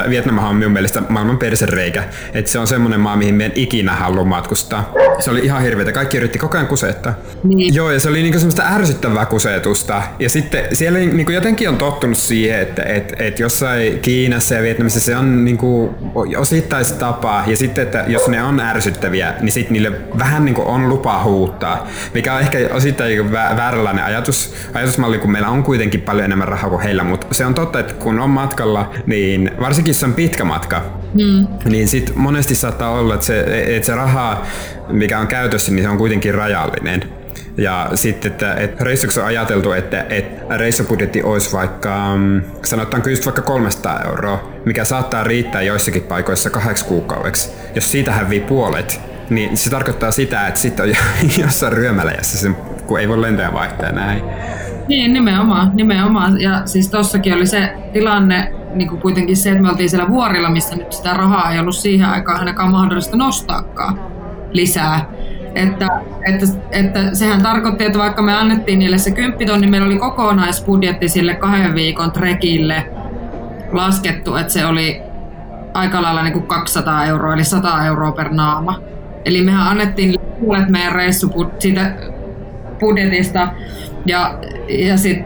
Vietnamhan 0.09 0.49
on 0.49 0.55
minun 0.55 0.71
mielestä 0.71 1.01
maailman 1.09 1.37
persereikä. 1.37 2.03
Että 2.33 2.51
se 2.51 2.59
on 2.59 2.67
semmoinen 2.67 2.99
maa, 2.99 3.15
mihin 3.15 3.35
meidän 3.35 3.57
ikinä 3.57 3.95
halua 3.95 4.23
matkustaa. 4.23 4.93
Se 5.19 5.31
oli 5.31 5.39
ihan 5.39 5.61
hirveätä. 5.61 5.91
Kaikki 5.91 6.17
yritti 6.17 6.39
koko 6.39 6.57
ajan 6.57 6.67
kusettaa. 6.67 7.13
Niin. 7.43 7.75
Joo, 7.75 7.91
ja 7.91 7.99
se 7.99 8.09
oli 8.09 8.21
niinku 8.21 8.39
semmoista 8.39 8.63
ärsyttävää 8.63 9.25
kusetusta. 9.25 10.01
Ja 10.19 10.29
sitten 10.29 10.63
siellä 10.73 10.99
niinku 10.99 11.31
jotenkin 11.31 11.69
on 11.69 11.77
tottunut 11.77 12.17
siihen, 12.17 12.59
että 12.59 12.83
et, 12.83 13.13
et 13.19 13.39
jossain 13.39 13.99
Kiinassa 13.99 14.55
ja 14.55 14.61
Vietnamissa 14.61 14.99
se 14.99 15.17
on 15.17 15.45
niinku 15.45 15.95
osittain 16.37 16.85
tapa. 16.99 17.43
Ja 17.47 17.57
sitten, 17.57 17.83
että 17.83 18.03
jos 18.07 18.27
ne 18.27 18.43
on 18.43 18.59
ärsyttäviä, 18.59 19.33
niin 19.41 19.51
sitten 19.51 19.73
niille 19.73 19.91
vähän 20.19 20.45
niinku 20.45 20.63
on 20.65 20.89
lupa 20.89 21.23
huuttaa. 21.23 21.87
Mikä 22.13 22.33
on 22.33 22.41
ehkä 22.41 22.57
osittain 22.73 23.07
niinku 23.07 23.31
vääränlainen 23.31 24.03
ajatus, 24.03 24.53
ajatusmalli, 24.73 25.17
kun 25.17 25.31
meillä 25.31 25.49
on 25.49 25.63
kuitenkin 25.63 26.01
paljon 26.01 26.25
enemmän 26.25 26.47
rahaa 26.47 26.69
kuin 26.69 26.81
heillä. 26.81 27.03
Mutta 27.03 27.27
se 27.31 27.45
on 27.45 27.53
totta, 27.53 27.79
että 27.79 27.93
kun 27.93 28.19
on 28.19 28.29
matkalla, 28.29 28.91
niin 29.05 29.51
varsinkin 29.59 29.89
jos 29.89 30.03
on 30.03 30.13
pitkä 30.13 30.43
matka, 30.43 30.81
mm. 31.13 31.47
niin 31.65 31.87
sit 31.87 32.15
monesti 32.15 32.55
saattaa 32.55 32.91
olla, 32.91 33.13
että 33.13 33.25
se, 33.25 33.65
että 33.75 33.85
se 33.85 33.95
raha, 33.95 34.45
mikä 34.89 35.19
on 35.19 35.27
käytössä, 35.27 35.71
niin 35.71 35.83
se 35.83 35.89
on 35.89 35.97
kuitenkin 35.97 36.33
rajallinen. 36.33 37.03
Ja 37.57 37.89
sitten, 37.93 38.31
että, 38.31 38.53
että 38.53 38.83
reissuksi 38.83 39.19
on 39.19 39.25
ajateltu, 39.25 39.71
että, 39.71 40.05
että 40.09 40.57
reissubudjetti 40.57 41.23
olisi 41.23 41.53
vaikka, 41.53 42.15
mm, 42.17 42.41
sanotaanko 42.65 43.09
just 43.09 43.25
vaikka 43.25 43.41
300 43.41 43.99
euroa, 44.05 44.51
mikä 44.65 44.83
saattaa 44.83 45.23
riittää 45.23 45.61
joissakin 45.61 46.01
paikoissa 46.01 46.49
kahdeksi 46.49 46.85
kuukaudeksi. 46.85 47.51
Jos 47.75 47.91
siitä 47.91 48.11
hävii 48.11 48.39
puolet, 48.39 49.01
niin 49.29 49.57
se 49.57 49.69
tarkoittaa 49.69 50.11
sitä, 50.11 50.47
että 50.47 50.59
sitten 50.59 50.89
on 50.89 50.95
jossain 51.43 51.73
ryömäläjässä, 51.73 52.51
kun 52.87 52.99
ei 52.99 53.07
voi 53.07 53.21
lentoja 53.21 53.53
vaihtaa 53.53 53.91
näin. 53.91 54.23
Niin, 54.87 55.13
nimenomaan, 55.13 55.71
nimenomaan. 55.73 56.41
Ja 56.41 56.61
siis 56.65 56.89
tossakin 56.89 57.33
oli 57.33 57.47
se 57.47 57.73
tilanne, 57.93 58.53
niin 58.73 58.89
kuin 58.89 59.01
kuitenkin 59.01 59.37
se, 59.37 59.49
että 59.49 59.61
me 59.61 59.69
oltiin 59.69 59.89
siellä 59.89 60.07
vuorilla, 60.07 60.49
missä 60.49 60.75
nyt 60.75 60.93
sitä 60.93 61.13
rahaa 61.13 61.51
ei 61.51 61.59
ollut 61.59 61.75
siihen 61.75 62.09
aikaan 62.09 62.39
ainakaan 62.39 62.71
mahdollista 62.71 63.17
nostaakaan 63.17 63.99
lisää. 64.51 65.09
Että, 65.55 65.87
että, 66.25 66.45
että 66.71 67.15
sehän 67.15 67.41
tarkoitti, 67.41 67.85
että 67.85 67.99
vaikka 67.99 68.21
me 68.21 68.33
annettiin 68.33 68.79
niille 68.79 68.97
se 68.97 69.11
kymppitonni, 69.11 69.61
niin 69.61 69.71
meillä 69.71 69.87
oli 69.87 69.97
kokonaisbudjetti 69.97 71.09
sille 71.09 71.35
kahden 71.35 71.75
viikon 71.75 72.11
trekille 72.11 72.91
laskettu, 73.71 74.35
että 74.35 74.53
se 74.53 74.65
oli 74.65 75.01
aika 75.73 76.01
lailla 76.01 76.23
niin 76.23 76.33
kuin 76.33 76.47
200 76.47 77.05
euroa, 77.05 77.33
eli 77.33 77.43
100 77.43 77.85
euroa 77.85 78.11
per 78.11 78.29
naama. 78.29 78.81
Eli 79.25 79.41
mehän 79.41 79.67
annettiin 79.67 80.15
puolet 80.39 80.69
meidän 80.69 80.91
reissu 80.91 81.51
siitä 81.59 81.95
budjetista 82.79 83.47
ja, 84.05 84.39
ja 84.69 84.97
sit 84.97 85.19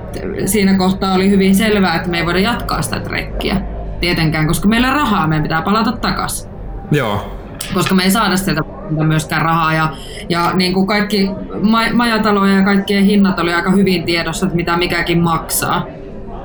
siinä 0.46 0.77
kohtaa 0.77 1.13
oli 1.13 1.30
hyvin 1.30 1.56
selvää, 1.56 1.96
että 1.96 2.10
me 2.10 2.18
ei 2.18 2.25
voida 2.25 2.39
jatkaa 2.39 2.82
sitä 2.82 3.00
trekkiä 3.00 3.62
tietenkään, 4.00 4.48
koska 4.48 4.68
meillä 4.68 4.88
on 4.88 4.96
rahaa, 4.96 5.27
meidän 5.27 5.44
pitää 5.44 5.62
palata 5.62 5.92
takaisin. 5.92 6.51
Joo. 6.92 7.38
Koska 7.74 7.96
me 7.96 8.03
ei 8.03 8.12
saada 8.12 8.38
sieltä 8.38 8.62
myöskään 8.89 9.42
rahaa. 9.42 9.74
Ja, 9.74 9.89
ja 10.30 10.51
niin 10.53 10.74
kuin 10.74 10.88
kaikki 10.88 11.30
ma- 11.62 11.94
majataloja 11.94 12.53
ja 12.53 12.63
kaikkien 12.63 13.03
hinnat 13.03 13.39
oli 13.39 13.53
aika 13.53 13.72
hyvin 13.72 14.03
tiedossa, 14.03 14.46
että 14.46 14.56
mitä 14.56 14.77
mikäkin 14.77 15.20
maksaa. 15.20 15.86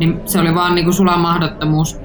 Niin 0.01 0.21
se 0.25 0.41
oli 0.41 0.55
vaan 0.55 0.75
niin 0.75 0.85
kuin 0.85 1.21
mahdottomuus. 1.21 2.01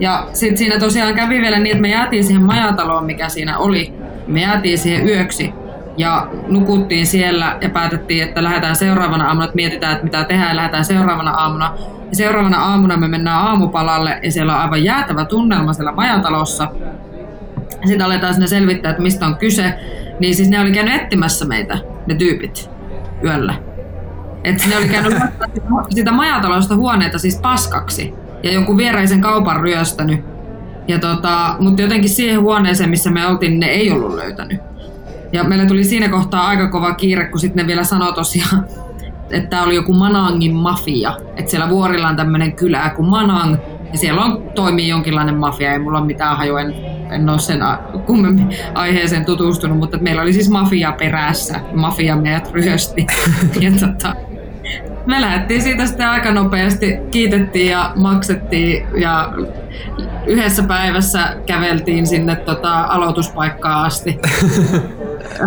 Ja 0.00 0.26
sitten 0.32 0.58
siinä 0.58 0.78
tosiaan 0.78 1.14
kävi 1.14 1.40
vielä 1.40 1.58
niin, 1.58 1.72
että 1.72 1.82
me 1.82 1.90
jäätiin 1.90 2.24
siihen 2.24 2.42
majataloon, 2.42 3.04
mikä 3.04 3.28
siinä 3.28 3.58
oli. 3.58 3.94
Me 4.26 4.40
jäätiin 4.40 4.78
siihen 4.78 5.08
yöksi 5.08 5.54
ja 5.96 6.28
nukuttiin 6.48 7.06
siellä 7.06 7.58
ja 7.60 7.70
päätettiin, 7.70 8.22
että 8.22 8.42
lähdetään 8.42 8.76
seuraavana 8.76 9.28
aamuna, 9.28 9.44
että 9.44 9.56
mietitään, 9.56 9.92
että 9.92 10.04
mitä 10.04 10.24
tehdään 10.24 10.48
ja 10.50 10.56
lähdetään 10.56 10.84
seuraavana 10.84 11.30
aamuna. 11.30 11.74
Ja 12.10 12.16
seuraavana 12.16 12.58
aamuna 12.58 12.96
me 12.96 13.08
mennään 13.08 13.42
aamupalalle 13.42 14.20
ja 14.22 14.32
siellä 14.32 14.54
on 14.54 14.60
aivan 14.60 14.84
jäätävä 14.84 15.24
tunnelma 15.24 15.72
siellä 15.72 15.92
majatalossa. 15.92 16.68
Sitten 17.84 18.06
aletaan 18.06 18.34
sinne 18.34 18.46
selvittää, 18.46 18.90
että 18.90 19.02
mistä 19.02 19.26
on 19.26 19.36
kyse. 19.36 19.74
Niin 20.20 20.34
siis 20.34 20.48
ne 20.48 20.60
oli 20.60 20.72
käynyt 20.72 21.02
etsimässä 21.02 21.44
meitä, 21.44 21.78
ne 22.06 22.14
tyypit, 22.14 22.70
yöllä. 23.24 23.54
Että 24.44 24.68
ne 24.68 24.76
oli 24.76 24.88
käynyt 24.88 25.14
sitä 25.94 26.12
majatalosta 26.12 26.76
huoneita 26.76 27.18
siis 27.18 27.38
paskaksi 27.40 28.14
ja 28.42 28.52
jonkun 28.52 28.76
viereisen 28.76 29.20
kaupan 29.20 29.60
ryöstänyt. 29.60 30.20
Ja 30.88 30.98
tota, 30.98 31.56
mutta 31.58 31.82
jotenkin 31.82 32.10
siihen 32.10 32.40
huoneeseen, 32.40 32.90
missä 32.90 33.10
me 33.10 33.26
oltiin, 33.26 33.60
ne 33.60 33.66
ei 33.66 33.90
ollut 33.90 34.14
löytänyt. 34.14 34.73
Ja 35.34 35.44
meillä 35.44 35.66
tuli 35.66 35.84
siinä 35.84 36.08
kohtaa 36.08 36.46
aika 36.46 36.68
kova 36.68 36.94
kiire, 36.94 37.24
kun 37.24 37.40
sitten 37.40 37.62
ne 37.62 37.66
vielä 37.66 37.84
sanoi 37.84 38.12
tosiaan, 38.12 38.64
että 39.30 39.50
tämä 39.50 39.62
oli 39.62 39.74
joku 39.74 39.92
Manangin 39.92 40.54
mafia. 40.54 41.16
Että 41.36 41.50
siellä 41.50 41.68
vuorilla 41.68 42.08
on 42.08 42.16
tämmöinen 42.16 42.52
kylä 42.52 42.92
kuin 42.96 43.08
Manang, 43.08 43.56
ja 43.92 43.98
siellä 43.98 44.24
on, 44.24 44.42
toimii 44.54 44.88
jonkinlainen 44.88 45.34
mafia, 45.34 45.72
ei 45.72 45.78
mulla 45.78 45.98
ole 45.98 46.06
mitään 46.06 46.36
hajua, 46.36 46.60
en, 46.60 46.74
en 47.10 47.28
ole 47.28 47.38
sen 47.38 47.60
kummemmin 48.06 48.56
aiheeseen 48.74 49.24
tutustunut, 49.24 49.78
mutta 49.78 49.98
meillä 49.98 50.22
oli 50.22 50.32
siis 50.32 50.50
mafia 50.50 50.92
perässä, 50.92 51.60
mafia 51.72 52.16
meidät 52.16 52.52
ryösti. 52.52 53.06
ja 53.60 53.70
tota, 53.80 54.14
me 55.06 55.20
lähdettiin 55.20 55.62
siitä 55.62 55.86
sitten 55.86 56.08
aika 56.08 56.32
nopeasti, 56.32 56.98
kiitettiin 57.10 57.70
ja 57.70 57.92
maksettiin 57.96 58.86
ja 59.00 59.32
yhdessä 60.26 60.62
päivässä 60.62 61.36
käveltiin 61.46 62.06
sinne 62.06 62.36
tota, 62.36 62.84
aloituspaikkaan 62.84 63.84
asti. 63.84 64.18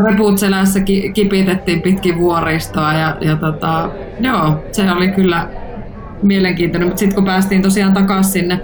reput 0.07 0.37
selässä 0.37 0.79
ki- 0.79 1.11
kipitettiin 1.13 1.81
pitkin 1.81 2.17
vuoristoa 2.17 2.93
ja, 2.93 3.17
ja 3.21 3.35
tota, 3.35 3.89
joo, 4.19 4.63
se 4.71 4.91
oli 4.91 5.11
kyllä 5.11 5.47
mielenkiintoinen. 6.21 6.87
Mutta 6.87 6.99
sitten 6.99 7.15
kun 7.15 7.25
päästiin 7.25 7.61
tosiaan 7.61 7.93
takaisin 7.93 8.31
sinne, 8.31 8.59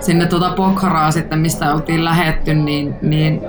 sinne 0.00 0.26
tuota 0.26 0.50
Pokharaa 0.50 1.10
sitten, 1.10 1.38
mistä 1.38 1.74
oltiin 1.74 2.04
lähetty, 2.04 2.54
niin, 2.54 2.94
niin 3.02 3.40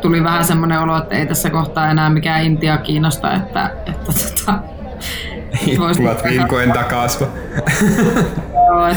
tuli 0.00 0.24
vähän 0.24 0.44
semmoinen 0.44 0.80
olo, 0.80 0.96
että 0.96 1.14
ei 1.14 1.26
tässä 1.26 1.50
kohtaa 1.50 1.90
enää 1.90 2.10
mikään 2.10 2.44
Intia 2.44 2.78
kiinnosta, 2.78 3.34
että, 3.34 3.70
että 3.86 3.92
tota, 3.92 4.58
Tulet 5.76 6.24
vinkoen 6.24 6.72
takasva. 6.72 7.26
Joo, 8.52 8.88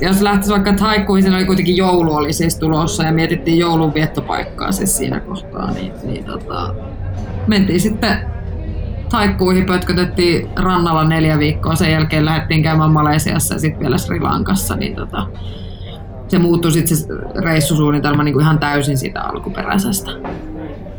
jos 0.00 0.22
lähtisi 0.22 0.52
vaikka 0.52 0.72
taikkuihin, 0.72 1.22
siinä 1.22 1.36
oli 1.36 1.46
kuitenkin 1.46 1.76
joulu 1.76 2.14
oli 2.14 2.32
siis 2.32 2.58
tulossa 2.58 3.02
ja 3.02 3.12
mietittiin 3.12 3.58
joulun 3.58 3.94
viettopaikkaa 3.94 4.72
siis 4.72 4.96
siinä 4.96 5.20
kohtaa, 5.20 5.70
niin, 5.70 5.92
niin 6.04 6.24
tota, 6.24 6.74
mentiin 7.46 7.80
sitten 7.80 8.18
taikkuihin, 9.08 9.66
pötkötettiin 9.66 10.50
rannalla 10.56 11.04
neljä 11.04 11.38
viikkoa, 11.38 11.74
sen 11.74 11.92
jälkeen 11.92 12.24
lähdettiin 12.24 12.62
käymään 12.62 12.90
Malesiassa 12.90 13.54
ja 13.54 13.60
sitten 13.60 13.80
vielä 13.80 13.98
Sri 13.98 14.20
Lankassa, 14.20 14.76
niin 14.76 14.96
tota, 14.96 15.26
se 16.28 16.38
muuttui 16.38 16.72
sitten 16.72 16.96
se 16.96 17.06
reissusuunnitelma 17.44 18.22
niin 18.22 18.32
kuin 18.32 18.42
ihan 18.42 18.58
täysin 18.58 18.98
sitä 18.98 19.22
alkuperäisestä. 19.22 20.10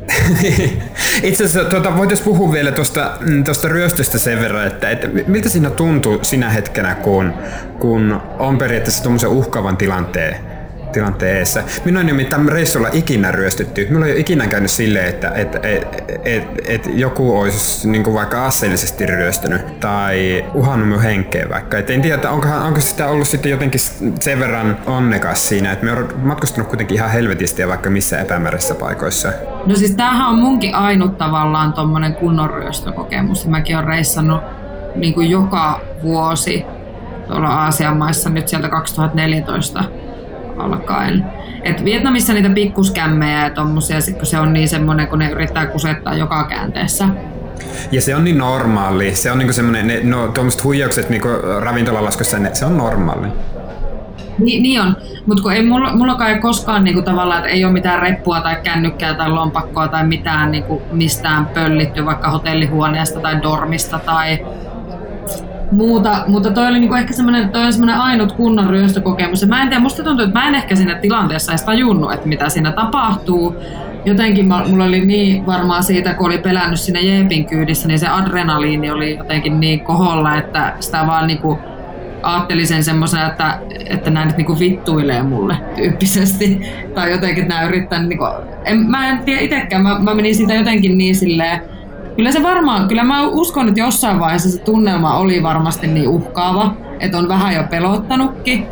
Itse 1.24 1.44
asiassa 1.44 1.70
tuota, 1.70 1.98
voitaisiin 1.98 2.26
puhua 2.26 2.52
vielä 2.52 2.72
tuosta, 2.72 3.12
mm, 3.20 3.44
tuosta 3.44 3.68
ryöstöstä 3.68 4.20
sen 4.20 4.42
verran, 4.42 4.68
että, 4.68 4.90
että 4.90 5.08
miltä 5.28 5.50
siinä 5.50 5.70
tuntui 5.70 6.20
sinä 6.22 6.50
hetkenä, 6.50 6.96
kun, 6.96 7.34
kun 7.80 8.22
on 8.40 8.58
periaatteessa 8.58 9.04
tuommoisen 9.04 9.30
uhkaavan 9.30 9.78
tilanteen 9.78 10.50
tilanteessa. 10.92 11.64
Minua 11.86 12.02
ei 12.02 12.28
reissulla 12.48 12.90
ikinä 12.94 13.32
ryöstetty. 13.32 13.86
Minulla 13.86 14.06
ei 14.06 14.12
ole 14.12 14.20
ikinä 14.20 14.48
käynyt 14.48 14.72
silleen, 14.72 15.10
että 15.10 15.32
et, 15.36 15.56
et, 15.56 16.04
et, 16.26 16.44
et 16.66 16.90
joku 16.94 17.40
olisi 17.40 17.90
niin 17.90 18.04
kuin 18.04 18.14
vaikka 18.14 18.46
aseellisesti 18.46 19.06
ryöstänyt 19.06 19.80
tai 19.80 20.46
uhannut 20.54 20.88
minun 20.88 21.04
henkeä 21.04 21.50
vaikka. 21.50 21.78
Et 21.78 21.90
en 21.90 22.02
tiedä, 22.02 22.16
että 22.16 22.32
onko, 22.32 22.48
onko 22.48 22.80
sitä 22.80 23.08
ollut 23.08 23.28
sitten 23.28 23.52
jotenkin 23.52 23.82
sen 24.20 24.40
verran 24.40 24.78
onnekas 24.86 25.50
siinä, 25.50 25.72
että 25.72 25.86
me 25.86 25.92
on 25.92 26.14
matkustanut 26.18 26.68
kuitenkin 26.68 26.96
ihan 26.96 27.12
helvetisti 27.12 27.62
ja 27.62 27.68
vaikka 27.68 27.90
missä 27.90 28.20
epämääräisissä 28.22 28.76
paikoissa. 28.76 29.34
No 29.66 29.76
siis 29.76 29.96
tämähän 29.96 30.28
on 30.28 30.40
munkin 30.40 30.76
ainut 30.76 31.18
tavallaan 31.18 31.74
tuommoinen 31.74 32.16
kunnon 32.16 32.50
ryöstökokemus. 32.50 33.48
Mäkin 33.48 33.76
olen 33.76 33.88
reissannut 33.88 34.42
niin 34.96 35.14
kuin 35.14 35.30
joka 35.30 35.80
vuosi 36.04 36.66
tuolla 37.28 37.48
Aasian 37.48 37.98
maissa 37.98 38.30
nyt 38.30 38.48
sieltä 38.48 38.70
2014 38.70 39.84
alkaen. 40.58 41.26
Et 41.64 41.86
Vietnamissa 41.86 42.34
niitä 42.34 42.50
pikkuskämmejä 42.50 43.44
ja 43.44 43.50
tommosia, 43.50 43.98
kun 44.18 44.26
se 44.26 44.40
on 44.40 44.54
niin 44.54 44.70
semmoinen, 44.70 45.08
kun 45.08 45.20
ne 45.20 45.30
yrittää 45.30 45.66
kusettaa 45.66 46.14
joka 46.14 46.44
käänteessä. 46.44 47.06
Ja 47.92 48.02
se 48.02 48.16
on 48.16 48.24
niin 48.24 48.38
normaali. 48.38 49.16
Se 49.16 49.32
on 49.32 49.38
niinku 49.38 49.54
semmoinen, 49.54 49.88
ne, 49.88 50.00
no 50.04 50.28
tuommoiset 50.28 50.64
huijaukset 50.64 51.10
niinku 51.10 51.28
ravintolalaskussa, 51.60 52.40
ne, 52.40 52.50
se 52.54 52.66
on 52.66 52.78
normaali. 52.78 53.28
Ni, 54.40 54.60
niin 54.60 54.82
on, 54.82 54.96
mutta 55.26 55.44
kun 55.44 55.54
ei 55.54 55.66
mulla, 55.66 55.96
mulla 55.96 56.28
ei 56.28 56.40
koskaan 56.40 56.84
niinku 56.84 57.02
tavallaan, 57.02 57.40
että 57.40 57.50
ei 57.50 57.66
ole 57.66 57.74
mitään 57.74 58.00
reppua 58.00 58.42
tai 58.42 58.56
kännykkää 58.64 59.14
tai 59.14 59.30
lompakkoa 59.30 59.88
tai 59.88 60.08
mitään 60.08 60.52
niinku 60.52 60.82
mistään 60.92 61.46
pöllitty 61.46 62.06
vaikka 62.06 62.30
hotellihuoneesta 62.30 63.20
tai 63.20 63.42
dormista 63.42 64.00
tai 64.00 64.46
muuta, 65.72 66.24
mutta 66.28 66.52
toi 66.52 66.68
oli 66.68 66.80
niinku 66.80 66.96
ehkä 66.96 67.14
semmoinen, 67.14 67.50
toi 67.50 67.64
on 67.64 67.74
semmoinen 67.74 67.96
ainut 67.96 68.32
kunnon 68.32 68.70
ryöstökokemus. 68.70 69.42
Ja 69.42 69.48
mä 69.48 69.62
en 69.62 69.70
tiedä, 69.70 69.82
musta 69.82 70.04
tuntuu, 70.04 70.26
että 70.26 70.40
mä 70.40 70.48
en 70.48 70.56
ehkä 70.56 70.76
siinä 70.76 70.96
tilanteessa 70.96 71.52
edes 71.52 71.64
tajunnut, 71.64 72.14
että 72.14 72.28
mitä 72.28 72.50
siinä 72.50 72.72
tapahtuu. 72.72 73.56
Jotenkin 74.06 74.46
mulla 74.70 74.84
oli 74.84 75.06
niin 75.06 75.46
varmaan 75.46 75.84
siitä, 75.84 76.14
kun 76.14 76.26
oli 76.26 76.38
pelännyt 76.38 76.80
siinä 76.80 77.00
Jeepin 77.00 77.46
kyydissä, 77.46 77.88
niin 77.88 78.00
se 78.00 78.08
adrenaliini 78.08 78.92
oli 78.92 79.18
jotenkin 79.18 79.60
niin 79.60 79.80
koholla, 79.80 80.38
että 80.38 80.74
sitä 80.80 81.08
vaan 81.08 81.28
niinku 81.28 81.60
ajattelin 82.24 82.68
sen 82.68 82.84
semmoisen, 82.84 83.28
että, 83.28 83.60
että 83.86 84.10
nämä 84.10 84.26
nyt 84.26 84.38
niinku 84.38 84.60
vittuilee 84.60 85.24
mulle 85.24 85.58
tyyppisesti. 85.76 86.62
Tai 86.96 87.12
jotenkin, 87.12 87.42
että 87.44 87.54
nämä 87.54 87.68
yrittää, 87.68 88.04
niinku, 88.04 88.26
en, 88.66 88.78
mä 88.78 89.10
en 89.10 89.20
tiedä 89.20 89.42
itsekään, 89.42 89.84
mä, 89.84 90.00
mä 90.00 90.14
menin 90.14 90.36
siitä 90.36 90.54
jotenkin 90.54 90.98
niin 90.98 91.16
silleen, 91.16 91.62
Kyllä 92.20 92.32
se 92.32 92.44
varmaan, 92.44 92.88
kyllä 92.88 93.04
mä 93.04 93.28
uskon, 93.28 93.68
että 93.68 93.80
jossain 93.80 94.20
vaiheessa 94.20 94.52
se 94.52 94.60
tunnelma 94.60 95.18
oli 95.18 95.44
varmasti 95.44 95.88
niin 95.88 96.08
uhkaava, 96.08 96.74
että 97.00 97.18
on 97.18 97.28
vähän 97.28 97.56
jo 97.56 97.64
pelottanutkin. 97.70 98.68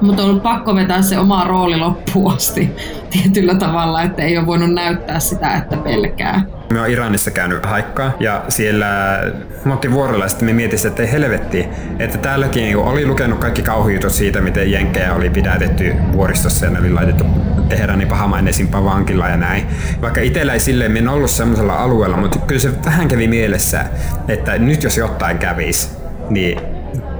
Mutta 0.00 0.22
on 0.22 0.28
ollut 0.28 0.42
pakko 0.42 0.74
vetää 0.74 1.02
se 1.02 1.18
oma 1.18 1.44
rooli 1.44 1.76
loppuun 1.76 2.34
asti 2.34 2.70
tietyllä 3.10 3.54
tavalla, 3.54 4.02
että 4.02 4.22
ei 4.22 4.38
ole 4.38 4.46
voinut 4.46 4.74
näyttää 4.74 5.20
sitä, 5.20 5.54
että 5.54 5.76
pelkää. 5.76 6.44
Me 6.74 6.80
on 6.80 6.90
Iranissa 6.90 7.30
käynyt 7.30 7.66
haikkaa 7.66 8.12
ja 8.20 8.44
siellä 8.48 9.20
me 9.64 9.92
vuorolla 9.92 10.28
sitten 10.28 10.48
me 10.48 10.52
mietimme, 10.52 10.88
että 10.88 11.02
ei 11.02 11.12
helvetti, 11.12 11.68
että 11.98 12.18
täälläkin 12.18 12.76
oli 12.76 13.06
lukenut 13.06 13.38
kaikki 13.38 13.62
kauhujutut 13.62 14.12
siitä, 14.12 14.40
miten 14.40 14.72
jenkejä 14.72 15.14
oli 15.14 15.30
pidätetty 15.30 15.94
vuoristossa 16.12 16.66
ja 16.66 16.70
ne 16.70 16.78
oli 16.78 16.92
laitettu 16.92 17.24
Teheranin 17.68 18.08
pahamainesimpaan 18.08 18.84
vankilla 18.84 19.28
ja 19.28 19.36
näin. 19.36 19.66
Vaikka 20.00 20.20
itsellä 20.20 20.52
ei 20.52 20.60
silleen 20.60 20.96
en 20.96 21.08
ollut 21.08 21.30
semmoisella 21.30 21.74
alueella, 21.74 22.16
mutta 22.16 22.38
kyllä 22.38 22.60
se 22.60 22.84
vähän 22.84 23.08
kävi 23.08 23.28
mielessä, 23.28 23.84
että 24.28 24.58
nyt 24.58 24.82
jos 24.82 24.98
jotain 24.98 25.38
kävisi, 25.38 25.88
niin 26.30 26.60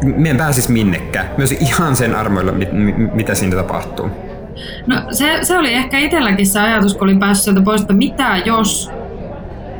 me 0.02 0.30
en 0.30 0.36
pääsisi 0.36 0.72
minnekään. 0.72 1.30
Myös 1.36 1.52
ihan 1.52 1.96
sen 1.96 2.14
armoilla, 2.14 2.52
mit, 2.52 2.68
mitä 3.14 3.34
siinä 3.34 3.56
tapahtuu. 3.56 4.10
No 4.86 4.96
se, 5.10 5.38
se 5.42 5.58
oli 5.58 5.74
ehkä 5.74 5.98
itselläkin 5.98 6.46
se 6.46 6.60
ajatus, 6.60 6.94
kun 6.94 7.08
oli 7.08 7.18
päässyt 7.18 7.44
sieltä 7.44 7.60
pois, 7.62 7.80
että 7.80 7.94
mitä 7.94 8.36
jos, 8.44 8.90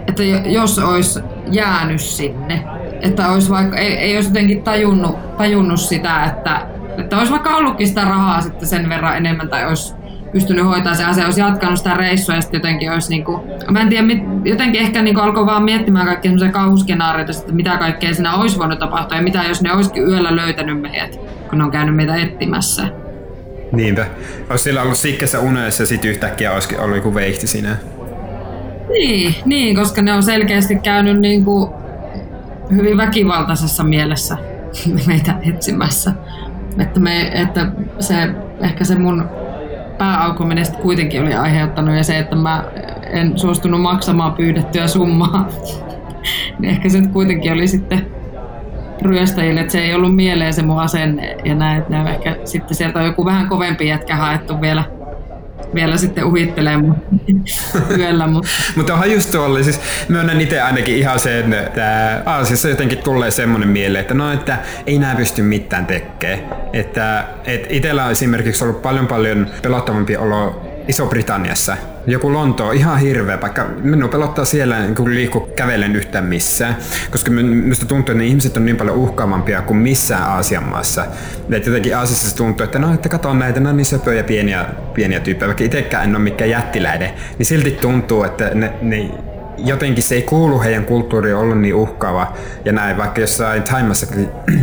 että 0.09 0.23
jos 0.47 0.79
olisi 0.79 1.21
jäänyt 1.51 2.01
sinne. 2.01 2.65
Että 3.01 3.29
olisi 3.33 3.51
vaikka, 3.51 3.77
ei, 3.77 3.93
ei 3.93 4.15
olisi 4.17 4.29
jotenkin 4.29 4.63
tajunnut, 4.63 5.37
tajunnut 5.37 5.81
sitä, 5.81 6.25
että, 6.25 6.67
että 6.99 7.19
olisi 7.19 7.33
vaikka 7.33 7.57
ollutkin 7.57 7.89
sitä 7.89 8.05
rahaa 8.05 8.41
sitten 8.41 8.69
sen 8.69 8.89
verran 8.89 9.17
enemmän 9.17 9.49
tai 9.49 9.67
olisi 9.67 9.95
pystynyt 10.33 10.65
hoitamaan 10.65 10.97
se 10.97 11.05
asia, 11.05 11.25
olisi 11.25 11.41
jatkanut 11.41 11.79
sitä 11.79 11.95
reissua 11.95 12.35
ja 12.35 12.41
sitten 12.41 12.59
jotenkin 12.59 12.93
olisi 12.93 13.11
niin 13.11 13.25
kuin, 13.25 13.43
mä 13.71 13.81
en 13.81 13.89
tiedä, 13.89 14.07
jotenkin 14.45 14.81
ehkä 14.81 15.03
niin 15.03 15.15
kuin 15.15 15.25
alkoi 15.25 15.47
vaan 15.47 15.63
miettimään 15.63 16.07
kaikkia 16.07 16.29
semmoisia 16.29 16.53
kauhuskenaarioita, 16.53 17.33
että 17.33 17.53
mitä 17.53 17.77
kaikkea 17.77 18.15
siinä 18.15 18.35
olisi 18.35 18.59
voinut 18.59 18.79
tapahtua 18.79 19.17
ja 19.17 19.23
mitä 19.23 19.43
jos 19.43 19.63
ne 19.63 19.73
olisikin 19.73 20.09
yöllä 20.09 20.37
löytänyt 20.37 20.81
meidät, 20.81 21.21
kun 21.51 21.59
ne 21.59 21.65
on 21.65 21.71
käynyt 21.71 21.97
meitä 21.97 22.17
etsimässä. 22.17 22.89
Niinpä. 23.73 24.07
Olisi 24.51 24.65
sillä 24.65 24.83
ollut 24.83 24.97
sikkessä 24.97 25.41
unessa 25.41 25.83
ja 25.83 25.87
sitten 25.87 26.11
yhtäkkiä 26.11 26.53
olisi 26.53 26.77
ollut 26.77 26.97
joku 26.97 27.15
veihti 27.15 27.47
siinä. 27.47 27.77
Niin, 28.89 29.35
niin, 29.45 29.77
koska 29.77 30.03
ne 30.03 30.13
on 30.13 30.23
selkeästi 30.23 30.77
käynyt 30.77 31.21
niin 31.21 31.45
kuin 31.45 31.71
hyvin 32.71 32.97
väkivaltaisessa 32.97 33.85
mielessä 33.85 34.37
meitä 35.07 35.35
etsimässä. 35.43 36.13
Että, 36.79 37.01
me, 37.01 37.41
että 37.43 37.67
se, 37.99 38.15
ehkä 38.61 38.85
se 38.85 38.95
mun 38.95 39.29
pääaukominen 39.99 40.65
kuitenkin 40.83 41.23
oli 41.23 41.35
aiheuttanut 41.35 41.97
ja 41.97 42.05
se, 42.05 42.19
että 42.19 42.37
mä 42.37 42.65
en 43.11 43.39
suostunut 43.39 43.81
maksamaan 43.81 44.33
pyydettyä 44.33 44.87
summaa, 44.87 45.49
niin 46.59 46.71
ehkä 46.71 46.89
se 46.89 47.03
kuitenkin 47.13 47.53
oli 47.53 47.67
sitten 47.67 48.07
ryöstäjille, 49.03 49.61
että 49.61 49.73
se 49.73 49.81
ei 49.81 49.95
ollut 49.95 50.17
mieleen 50.17 50.55
se 50.55 50.63
mun 50.63 50.81
asenne 50.81 51.37
ja 51.45 51.55
näin, 51.55 51.79
että 51.79 52.03
ne 52.03 52.11
ehkä 52.11 52.37
sitten 52.45 52.77
sieltä 52.77 52.99
on 52.99 53.05
joku 53.05 53.25
vähän 53.25 53.49
kovempi 53.49 53.89
jätkä 53.89 54.17
haettu 54.17 54.61
vielä 54.61 54.85
vielä 55.75 55.97
sitten 55.97 56.25
uhittelee 56.25 56.79
yöllä. 57.99 58.27
Mutta 58.27 58.49
Mut 58.77 58.91
onhan 58.91 59.13
just 59.13 59.31
tuolla, 59.31 59.63
siis 59.63 59.81
myönnän 60.09 60.41
itse 60.41 60.61
ainakin 60.61 60.97
ihan 60.97 61.19
sen, 61.19 61.53
että 61.53 62.23
Aasiassa 62.27 62.69
jotenkin 62.69 62.99
tulee 62.99 63.31
semmoinen 63.31 63.69
mieleen, 63.69 64.01
että 64.01 64.15
no, 64.15 64.33
että 64.33 64.59
ei 64.87 64.99
nää 64.99 65.15
pysty 65.17 65.43
mitään 65.43 65.87
tekemään. 65.87 66.41
Että 66.73 67.25
et 67.45 67.67
itsellä 67.71 68.05
on 68.05 68.11
esimerkiksi 68.11 68.65
ollut 68.65 68.83
paljon 68.83 69.07
paljon 69.07 69.47
pelottavampi 69.63 70.17
olo 70.17 70.64
Iso-Britanniassa. 70.89 71.77
Joku 72.07 72.33
Lontoa, 72.33 72.73
ihan 72.73 72.99
hirveä, 72.99 73.41
vaikka 73.41 73.67
minun 73.83 74.11
pelottaa 74.11 74.45
siellä 74.45 74.77
kun 74.97 75.15
liikku 75.15 75.41
kävelen 75.41 75.97
yhtään 75.97 76.25
missään, 76.25 76.77
koska 77.11 77.31
minusta 77.31 77.87
tuntuu, 77.87 78.13
että 78.13 78.23
ne 78.23 78.27
ihmiset 78.27 78.57
on 78.57 78.65
niin 78.65 78.77
paljon 78.77 78.97
uhkaavampia 78.97 79.63
kuin 79.63 79.77
missään 79.77 80.23
Aasian 80.23 80.69
maassa. 80.69 81.07
Että 81.53 81.71
jotenkin 81.71 81.97
Aasiassa 81.97 82.31
se 82.31 82.37
tuntuu, 82.37 82.65
että 82.65 82.79
no, 82.79 82.95
että 82.95 83.09
kato 83.09 83.35
näitä, 83.35 83.61
ne 83.61 83.69
on 83.69 83.77
niin 83.77 83.85
söpöjä 83.85 84.23
pieniä, 84.23 84.67
pieniä 84.95 85.21
tyyppejä, 85.21 85.49
vaikka 85.49 85.65
itsekään 85.65 86.05
en 86.05 86.17
ole 86.17 86.25
mikään 86.25 86.51
jättiläinen, 86.51 87.11
niin 87.39 87.47
silti 87.47 87.71
tuntuu, 87.71 88.25
että 88.25 88.51
ne, 88.55 88.73
ne 88.83 89.11
jotenkin 89.59 90.03
se 90.03 90.15
ei 90.15 90.23
kuulu 90.23 90.63
heidän 90.63 90.85
kulttuuriin 90.85 91.37
ollut 91.37 91.61
niin 91.61 91.75
uhkaava 91.75 92.33
ja 92.65 92.73
näin, 92.73 92.97
vaikka 92.97 93.21
jossain 93.21 93.63
Taimassa 93.63 94.07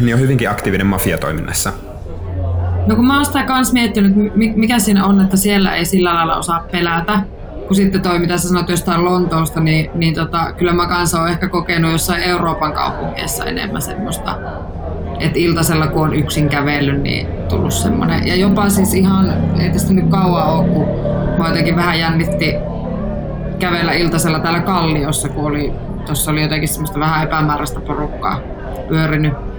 niin 0.01 0.13
on 0.13 0.21
hyvinkin 0.21 0.49
aktiivinen 0.49 0.87
mafiatoiminnassa. 0.87 1.73
No 2.87 2.95
kun 2.95 3.07
mä 3.07 3.15
oon 3.15 3.25
sitä 3.25 3.43
kans 3.43 3.73
miettinyt, 3.73 4.13
mikä 4.35 4.79
siinä 4.79 5.05
on, 5.05 5.21
että 5.21 5.37
siellä 5.37 5.75
ei 5.75 5.85
sillä 5.85 6.13
lailla 6.13 6.37
osaa 6.37 6.63
pelätä. 6.71 7.19
Kun 7.67 7.75
sitten 7.75 8.01
toi, 8.01 8.19
mitä 8.19 8.37
sä 8.37 8.47
sanoit 8.47 8.69
jostain 8.69 9.05
Lontoosta, 9.05 9.59
niin, 9.59 9.91
niin 9.93 10.15
tota, 10.15 10.53
kyllä 10.53 10.73
mä 10.73 10.87
kanssa 10.87 11.19
oon 11.19 11.29
ehkä 11.29 11.49
kokenut 11.49 11.91
jossain 11.91 12.23
Euroopan 12.23 12.73
kaupungeissa 12.73 13.45
enemmän 13.45 13.81
semmoista, 13.81 14.37
että 15.19 15.39
iltasella 15.39 15.87
kun 15.87 16.01
on 16.01 16.13
yksin 16.13 16.49
kävellyt, 16.49 17.01
niin 17.01 17.27
tullut 17.49 17.73
semmoinen. 17.73 18.27
Ja 18.27 18.35
jopa 18.35 18.69
siis 18.69 18.93
ihan, 18.93 19.33
ei 19.59 19.69
tästä 19.69 19.93
nyt 19.93 20.09
kauan 20.09 20.47
ole, 20.47 20.67
kun 20.67 20.85
mä 21.37 21.47
jotenkin 21.47 21.75
vähän 21.75 21.99
jännitti 21.99 22.55
kävellä 23.59 23.93
iltasella 23.93 24.39
täällä 24.39 24.59
Kalliossa, 24.59 25.29
kun 25.29 25.45
oli, 25.45 25.73
tuossa 26.05 26.31
oli 26.31 26.41
jotenkin 26.41 26.69
semmoista 26.69 26.99
vähän 26.99 27.23
epämääräistä 27.23 27.79
porukkaa 27.79 28.39
pyörinyt 28.89 29.50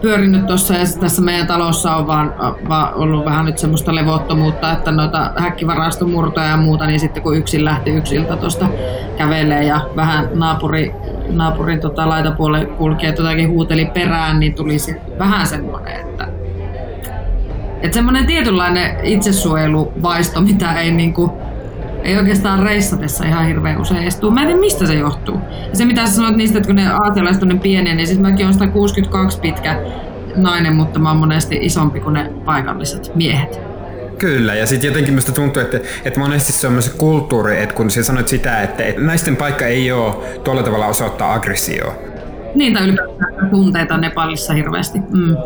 pyörinyt 0.00 0.46
tuossa 0.46 0.74
ja 0.74 0.84
tässä 1.00 1.22
meidän 1.22 1.46
talossa 1.46 1.96
on 1.96 2.06
vaan, 2.06 2.34
vaan 2.68 2.94
ollut 2.94 3.24
vähän 3.24 3.44
nyt 3.44 3.58
semmoista 3.58 3.94
levottomuutta, 3.94 4.72
että 4.72 4.92
noita 4.92 5.32
häkkivarastomurtoja 5.36 6.46
ja 6.46 6.56
muuta, 6.56 6.86
niin 6.86 7.00
sitten 7.00 7.22
kun 7.22 7.36
yksin 7.36 7.64
lähti 7.64 7.90
yksiltä 7.90 8.36
tuosta 8.36 8.66
kävelee 9.18 9.64
ja 9.64 9.80
vähän 9.96 10.28
naapuri, 10.34 10.94
naapurin 11.28 11.80
tota 11.80 12.08
laitapuolelle 12.08 12.66
kulki 12.66 13.06
ja 13.06 13.12
jotakin 13.12 13.50
huuteli 13.50 13.86
perään, 13.86 14.40
niin 14.40 14.54
tuli 14.54 14.76
vähän 15.18 15.46
semmoinen, 15.46 16.00
että 16.00 16.28
Että 17.82 17.94
semmoinen 17.94 18.26
tietynlainen 18.26 18.96
itsesuojeluvaisto, 19.02 20.40
mitä 20.40 20.72
ei 20.72 20.90
niinku, 20.90 21.32
ei 22.04 22.16
oikeastaan 22.16 22.62
reissatessa 22.62 23.24
ihan 23.24 23.46
hirveän 23.46 23.80
usein 23.80 24.02
edes 24.02 24.16
tuu. 24.16 24.30
Mä 24.30 24.40
en 24.40 24.46
tiedä, 24.46 24.60
mistä 24.60 24.86
se 24.86 24.94
johtuu. 24.94 25.40
Ja 25.70 25.76
se, 25.76 25.84
mitä 25.84 26.06
sä 26.06 26.12
sanoit 26.12 26.36
niistä, 26.36 26.58
että 26.58 26.66
kun 26.66 26.76
ne 26.76 26.88
aasialaiset 26.88 27.42
on 27.42 27.48
ne 27.48 27.58
pieniä, 27.58 27.94
niin 27.94 28.06
siis 28.06 28.18
mäkin 28.18 28.46
on 28.46 28.52
162 28.52 29.40
pitkä 29.40 29.80
nainen, 30.36 30.74
mutta 30.74 30.98
mä 30.98 31.08
oon 31.08 31.18
monesti 31.18 31.58
isompi 31.60 32.00
kuin 32.00 32.12
ne 32.12 32.30
paikalliset 32.44 33.12
miehet. 33.14 33.60
Kyllä, 34.18 34.54
ja 34.54 34.66
sitten 34.66 34.88
jotenkin 34.88 35.14
minusta 35.14 35.32
tuntuu, 35.32 35.62
että, 35.62 35.80
että 36.04 36.20
monesti 36.20 36.52
se 36.52 36.66
on 36.66 36.72
myös 36.72 36.88
kulttuuri, 36.88 37.62
että 37.62 37.74
kun 37.74 37.90
sä 37.90 38.02
sanoit 38.02 38.28
sitä, 38.28 38.62
että, 38.62 38.84
että 38.84 39.02
naisten 39.02 39.36
paikka 39.36 39.66
ei 39.66 39.92
ole 39.92 40.14
tuolla 40.44 40.62
tavalla 40.62 40.86
osoittaa 40.86 41.34
aggressioa. 41.34 41.94
Niin, 42.54 42.74
tai 42.74 42.84
ylipäätään 42.84 43.50
tunteita 43.50 43.96
Nepalissa 43.96 44.54
hirveästi. 44.54 44.98
Mm. 44.98 45.36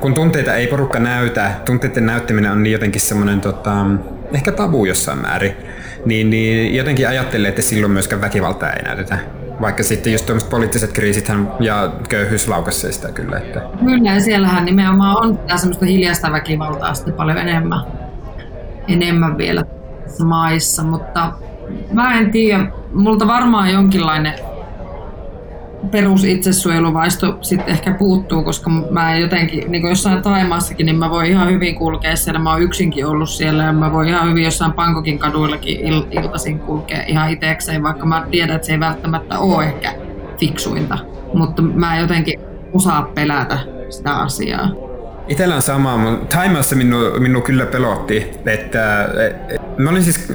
Kun 0.00 0.14
tunteita 0.14 0.54
ei 0.54 0.66
porukka 0.66 0.98
näytä, 0.98 1.50
tunteiden 1.64 2.06
näyttäminen 2.06 2.52
on 2.52 2.62
niin 2.62 2.72
jotenkin 2.72 3.00
semmoinen 3.00 3.40
tota, 3.40 3.86
ehkä 4.32 4.52
tabu 4.52 4.84
jossain 4.84 5.18
määrin, 5.18 5.56
niin, 6.04 6.30
niin 6.30 6.74
jotenkin 6.74 7.08
ajattelee, 7.08 7.48
että 7.48 7.62
silloin 7.62 7.92
myöskään 7.92 8.22
väkivaltaa 8.22 8.72
ei 8.72 8.82
näytetä. 8.82 9.18
Vaikka 9.60 9.82
sitten 9.82 10.12
just 10.12 10.26
tuommoiset 10.26 10.50
poliittiset 10.50 10.92
kriisit 10.92 11.28
ja 11.60 11.92
köyhyys 12.08 12.48
laukaisee 12.48 12.92
sitä 12.92 13.12
kyllä. 13.12 13.36
Että... 13.36 13.60
Kyllä, 13.84 14.12
ja 14.12 14.20
siellähän 14.20 14.64
nimenomaan 14.64 15.16
on 15.16 15.38
semmoista 15.56 15.86
hiljaista 15.86 16.32
väkivaltaa 16.32 16.94
sitten 16.94 17.14
paljon 17.14 17.38
enemmän, 17.38 17.80
enemmän 18.88 19.38
vielä 19.38 19.64
maissa, 20.24 20.82
mutta 20.82 21.32
mä 21.92 22.18
en 22.18 22.30
tiedä, 22.30 22.66
multa 22.92 23.26
varmaan 23.26 23.72
jonkinlainen 23.72 24.34
perus 25.90 26.24
itsesuojeluvaisto 26.24 27.38
sitten 27.40 27.68
ehkä 27.68 27.94
puuttuu, 27.94 28.42
koska 28.42 28.70
mä 28.70 29.16
jotenkin, 29.16 29.70
niin 29.72 29.82
kuin 29.82 29.90
jossain 29.90 30.22
Taimaassakin, 30.22 30.86
niin 30.86 30.98
mä 30.98 31.10
voin 31.10 31.26
ihan 31.26 31.50
hyvin 31.50 31.74
kulkea 31.74 32.16
siellä. 32.16 32.40
Mä 32.40 32.52
oon 32.52 32.62
yksinkin 32.62 33.06
ollut 33.06 33.30
siellä 33.30 33.62
ja 33.62 33.72
mä 33.72 33.92
voin 33.92 34.08
ihan 34.08 34.30
hyvin 34.30 34.44
jossain 34.44 34.72
Pankokin 34.72 35.18
kaduillakin 35.18 35.80
il- 35.80 36.06
iltaisin 36.22 36.58
kulkea 36.60 37.02
ihan 37.06 37.30
itsekseen, 37.30 37.82
vaikka 37.82 38.06
mä 38.06 38.26
tiedän, 38.30 38.56
että 38.56 38.66
se 38.66 38.72
ei 38.72 38.80
välttämättä 38.80 39.38
ole 39.38 39.64
ehkä 39.64 39.94
fiksuinta. 40.40 40.98
Mutta 41.34 41.62
mä 41.62 41.98
jotenkin 41.98 42.40
osaa 42.72 43.02
pelätä 43.14 43.58
sitä 43.88 44.16
asiaa. 44.16 44.87
Itellä 45.28 45.54
on 45.54 45.62
sama, 45.62 45.96
mutta 45.96 46.36
Taimaassa 46.36 46.76
minun, 46.76 47.22
minun 47.22 47.42
kyllä 47.42 47.66
pelotti, 47.66 48.30
että 48.46 49.08
Mä 49.78 49.90
olin 49.90 50.02
siis 50.02 50.32
2006-2007, 50.32 50.34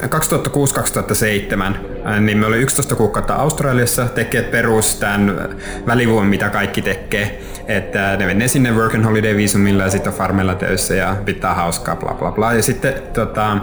niin 2.20 2.38
me 2.38 2.46
olin 2.46 2.62
11 2.62 2.96
kuukautta 2.96 3.34
Australiassa 3.34 4.06
tekee 4.06 4.44
perus 4.44 4.96
tämän 4.96 5.50
välivuon, 5.88 6.28
mitä 6.28 6.50
kaikki 6.50 6.82
tekee. 6.82 7.42
Että 7.68 8.18
ne 8.18 8.26
menee 8.26 8.48
sinne 8.48 8.72
work 8.72 8.96
and 8.96 9.06
holiday 9.06 9.36
viisumilla 9.36 9.84
ja 9.84 9.90
sitten 9.90 10.14
on 10.14 10.18
farmella 10.18 10.56
töissä 10.56 10.96
ja 10.96 11.16
pitää 11.26 11.54
hauskaa, 11.54 11.96
bla 11.96 12.14
bla 12.14 12.32
bla. 12.32 12.54
Ja 12.54 12.64
sitten 12.64 12.94
tota, 13.14 13.58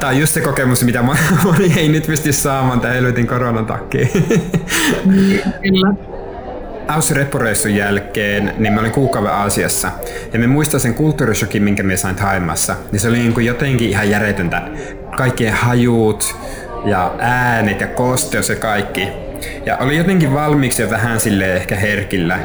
Tämä 0.00 0.10
on 0.10 0.18
just 0.18 0.34
se 0.34 0.40
kokemus, 0.40 0.84
mitä 0.84 1.02
moni 1.44 1.72
ei 1.76 1.88
nyt 1.88 2.06
pysty 2.06 2.32
saamaan 2.32 2.80
tämän 2.80 2.94
helvetin 2.94 3.26
koronan 3.26 3.66
takia. 3.66 4.06
Kyllä. 5.62 6.13
Aus-reppureissun 6.88 7.74
jälkeen 7.74 8.54
niin 8.58 8.72
mä 8.72 8.80
olin 8.80 8.92
kuukauden 8.92 9.32
Aasiassa 9.32 9.90
ja 10.32 10.38
me 10.38 10.46
muistan 10.46 10.80
sen 10.80 10.94
kulttuurishokin, 10.94 11.62
minkä 11.62 11.82
me 11.82 11.96
sain 11.96 12.16
Taimassa. 12.16 12.76
Niin 12.92 13.00
se 13.00 13.08
oli 13.08 13.18
niin 13.18 13.34
kuin 13.34 13.46
jotenkin 13.46 13.88
ihan 13.88 14.10
järjetöntä. 14.10 14.62
Kaikkien 15.16 15.52
hajut 15.52 16.36
ja 16.84 17.14
äänet 17.18 17.80
ja 17.80 17.86
kosteus 17.86 18.48
ja 18.48 18.56
kaikki. 18.56 19.08
Ja 19.66 19.76
oli 19.76 19.96
jotenkin 19.96 20.34
valmiiksi 20.34 20.82
jo 20.82 20.90
vähän 20.90 21.20
sille 21.20 21.56
ehkä 21.56 21.76
herkillä 21.76 22.38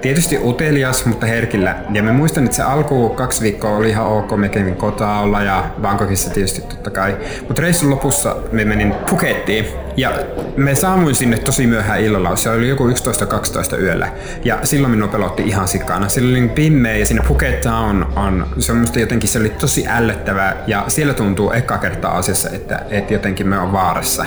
tietysti 0.00 0.38
utelias, 0.38 1.06
mutta 1.06 1.26
herkillä. 1.26 1.76
Ja 1.92 2.02
mä 2.02 2.12
muistan, 2.12 2.44
että 2.44 2.56
se 2.56 2.62
alku 2.62 3.08
kaksi 3.08 3.42
viikkoa 3.42 3.76
oli 3.76 3.88
ihan 3.88 4.06
ok, 4.06 4.36
me 4.36 4.48
kävin 4.48 4.76
kotaa 4.76 5.20
olla 5.20 5.42
ja 5.42 5.70
Bangkokissa 5.80 6.30
tietysti 6.30 6.60
totta 6.60 6.90
kai. 6.90 7.16
Mutta 7.48 7.62
reissun 7.62 7.90
lopussa 7.90 8.36
me 8.52 8.64
menin 8.64 8.94
Phukettiin 9.06 9.66
ja 9.96 10.12
me 10.56 10.74
saamuin 10.74 11.14
sinne 11.14 11.38
tosi 11.38 11.66
myöhään 11.66 12.00
illalla, 12.00 12.36
se 12.36 12.50
oli 12.50 12.68
joku 12.68 12.88
11-12 12.88 13.80
yöllä. 13.80 14.08
Ja 14.44 14.58
silloin 14.64 14.90
minua 14.90 15.08
pelotti 15.08 15.42
ihan 15.42 15.68
sikana. 15.68 16.08
Sillä 16.08 16.30
oli 16.30 16.40
niin 16.40 16.50
pimmeä 16.50 16.96
ja 16.96 17.06
sinne 17.06 17.22
Phuket 17.22 17.60
Town 17.60 18.06
on, 18.16 18.46
se 18.58 18.72
on 18.72 18.78
musta 18.78 19.00
jotenkin 19.00 19.28
se 19.28 19.38
oli 19.38 19.48
tosi 19.48 19.88
ällöttävää 19.88 20.56
ja 20.66 20.84
siellä 20.88 21.14
tuntuu 21.14 21.50
eka 21.50 21.78
kertaa 21.78 22.16
asiassa, 22.16 22.50
että, 22.50 22.82
että 22.90 23.12
jotenkin 23.12 23.48
me 23.48 23.58
on 23.58 23.72
vaarassa. 23.72 24.26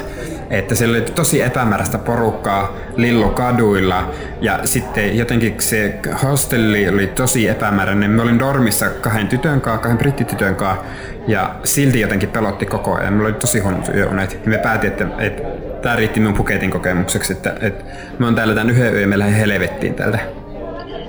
Että 0.49 0.75
siellä 0.75 0.97
oli 0.97 1.05
tosi 1.05 1.41
epämääräistä 1.41 1.97
porukkaa 1.97 2.77
Lillo-kaduilla 2.95 4.11
ja 4.41 4.59
sitten 4.63 5.17
jotenkin 5.17 5.55
se 5.59 5.99
hostelli 6.23 6.89
oli 6.89 7.07
tosi 7.07 7.47
epämääräinen. 7.47 8.11
Me 8.11 8.21
olin 8.21 8.39
dormissa 8.39 8.89
kahden 8.89 9.27
tytön 9.27 9.61
kanssa, 9.61 9.81
kahden 9.81 9.97
brittitytön 9.97 10.55
kanssa 10.55 10.85
ja 11.27 11.55
silti 11.63 11.99
jotenkin 11.99 12.29
pelotti 12.29 12.65
koko 12.65 12.95
ajan. 12.95 13.13
Meillä 13.13 13.27
oli 13.27 13.33
tosi 13.33 13.59
huonot 13.59 13.89
yöunet 13.95 14.45
me 14.45 14.57
päätin, 14.57 14.89
että, 14.89 15.07
että 15.19 15.43
tämä 15.81 15.95
riitti 15.95 16.19
minun 16.19 16.33
puketin 16.33 16.71
kokemukseksi, 16.71 17.33
että, 17.33 17.55
että 17.61 17.83
mä 18.19 18.25
oon 18.25 18.35
täällä 18.35 18.55
tämän 18.55 18.69
yhden 18.69 18.95
yön 18.95 19.09
me 19.09 19.19
lähden 19.19 19.35
helvettiin 19.35 19.93
täältä. 19.93 20.19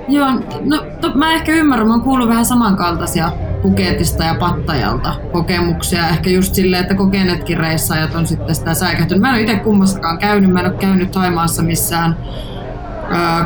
Joo, 0.09 0.29
no 0.65 0.87
to, 1.01 1.13
mä 1.15 1.33
ehkä 1.33 1.53
ymmärrän, 1.53 1.87
mä 1.89 1.95
oon 1.95 2.03
kuullut 2.03 2.29
vähän 2.29 2.45
samankaltaisia 2.45 3.33
Puketista 3.63 4.25
ja 4.25 4.35
Pattajalta 4.35 5.15
kokemuksia. 5.33 6.09
Ehkä 6.09 6.31
just 6.31 6.55
silleen, 6.55 6.83
että 6.83 6.95
kokeneetkin 6.95 7.57
reissaajat 7.57 8.15
on 8.15 8.27
sitten 8.27 8.55
sitä 8.55 8.75
säikähtynyt. 8.75 9.21
Mä 9.21 9.29
en 9.29 9.35
ole 9.35 9.43
itse 9.43 9.57
kummassakaan 9.57 10.19
käynyt, 10.19 10.51
mä 10.51 10.61
en 10.61 10.67
ole 10.67 10.75
käynyt 10.75 11.11
Taimaassa 11.11 11.63
missään 11.63 12.17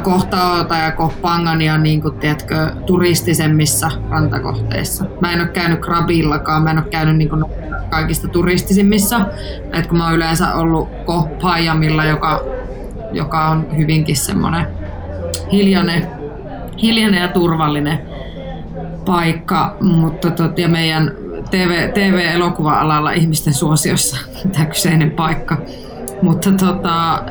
kohtaota 0.02 0.76
ja 0.76 0.92
Kohpangania 0.92 1.78
niin 1.78 2.02
kuin, 2.02 2.14
tiedätkö, 2.14 2.72
turistisemmissa 2.86 3.90
rantakohteissa. 4.10 5.04
Mä 5.20 5.32
en 5.32 5.40
ole 5.40 5.48
käynyt 5.48 5.80
Krabillakaan, 5.80 6.62
mä 6.62 6.70
en 6.70 6.78
ole 6.78 6.86
käynyt 6.90 7.16
niin 7.16 7.28
kuin, 7.28 7.44
kaikista 7.90 8.28
turistisimmissa. 8.28 9.20
Et 9.72 9.86
kun 9.86 9.98
mä 9.98 10.04
oon 10.04 10.14
yleensä 10.14 10.54
ollut 10.54 10.88
Kohpajamilla, 11.04 12.04
joka, 12.04 12.44
joka 13.12 13.48
on 13.48 13.66
hyvinkin 13.76 14.16
semmoinen 14.16 14.66
hiljainen, 15.52 16.06
hiljainen 16.82 17.20
ja 17.20 17.28
turvallinen 17.28 17.98
paikka, 19.06 19.76
mutta 19.80 20.30
tot, 20.30 20.58
ja 20.58 20.68
meidän 20.68 21.12
TV, 21.50 21.92
TV-elokuva-alalla 21.92 23.12
ihmisten 23.12 23.54
suosiossa 23.54 24.16
tämä 24.52 24.66
kyseinen 24.66 25.10
paikka. 25.10 25.56
Mutta 26.22 26.52
tota, 26.52 27.22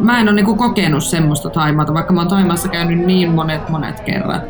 mä 0.00 0.20
en 0.20 0.28
ole 0.28 0.36
niinku 0.36 0.56
kokenut 0.56 1.04
semmoista 1.04 1.50
Taimaata, 1.50 1.94
vaikka 1.94 2.12
mä 2.12 2.20
oon 2.20 2.28
Taimaassa 2.28 2.68
käynyt 2.68 2.98
niin 2.98 3.30
monet 3.30 3.68
monet 3.68 4.00
kerrat. 4.00 4.42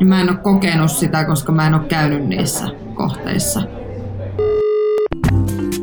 Niin 0.00 0.08
mä 0.08 0.20
en 0.20 0.30
ole 0.30 0.38
kokenut 0.38 0.90
sitä, 0.90 1.24
koska 1.24 1.52
mä 1.52 1.66
en 1.66 1.74
ole 1.74 1.82
käynyt 1.88 2.26
niissä 2.26 2.64
kohteissa. 2.94 3.62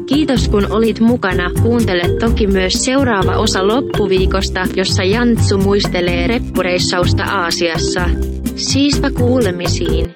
Kiitos 0.05 0.47
kun 0.47 0.71
olit 0.71 0.99
mukana. 0.99 1.51
Kuuntele 1.61 2.03
toki 2.19 2.47
myös 2.47 2.85
seuraava 2.85 3.31
osa 3.31 3.67
loppuviikosta, 3.67 4.67
jossa 4.75 5.03
Jantsu 5.03 5.57
muistelee 5.57 6.27
reppureissausta 6.27 7.23
Aasiassa. 7.23 8.09
Siispä 8.55 9.11
kuulemisiin. 9.11 10.15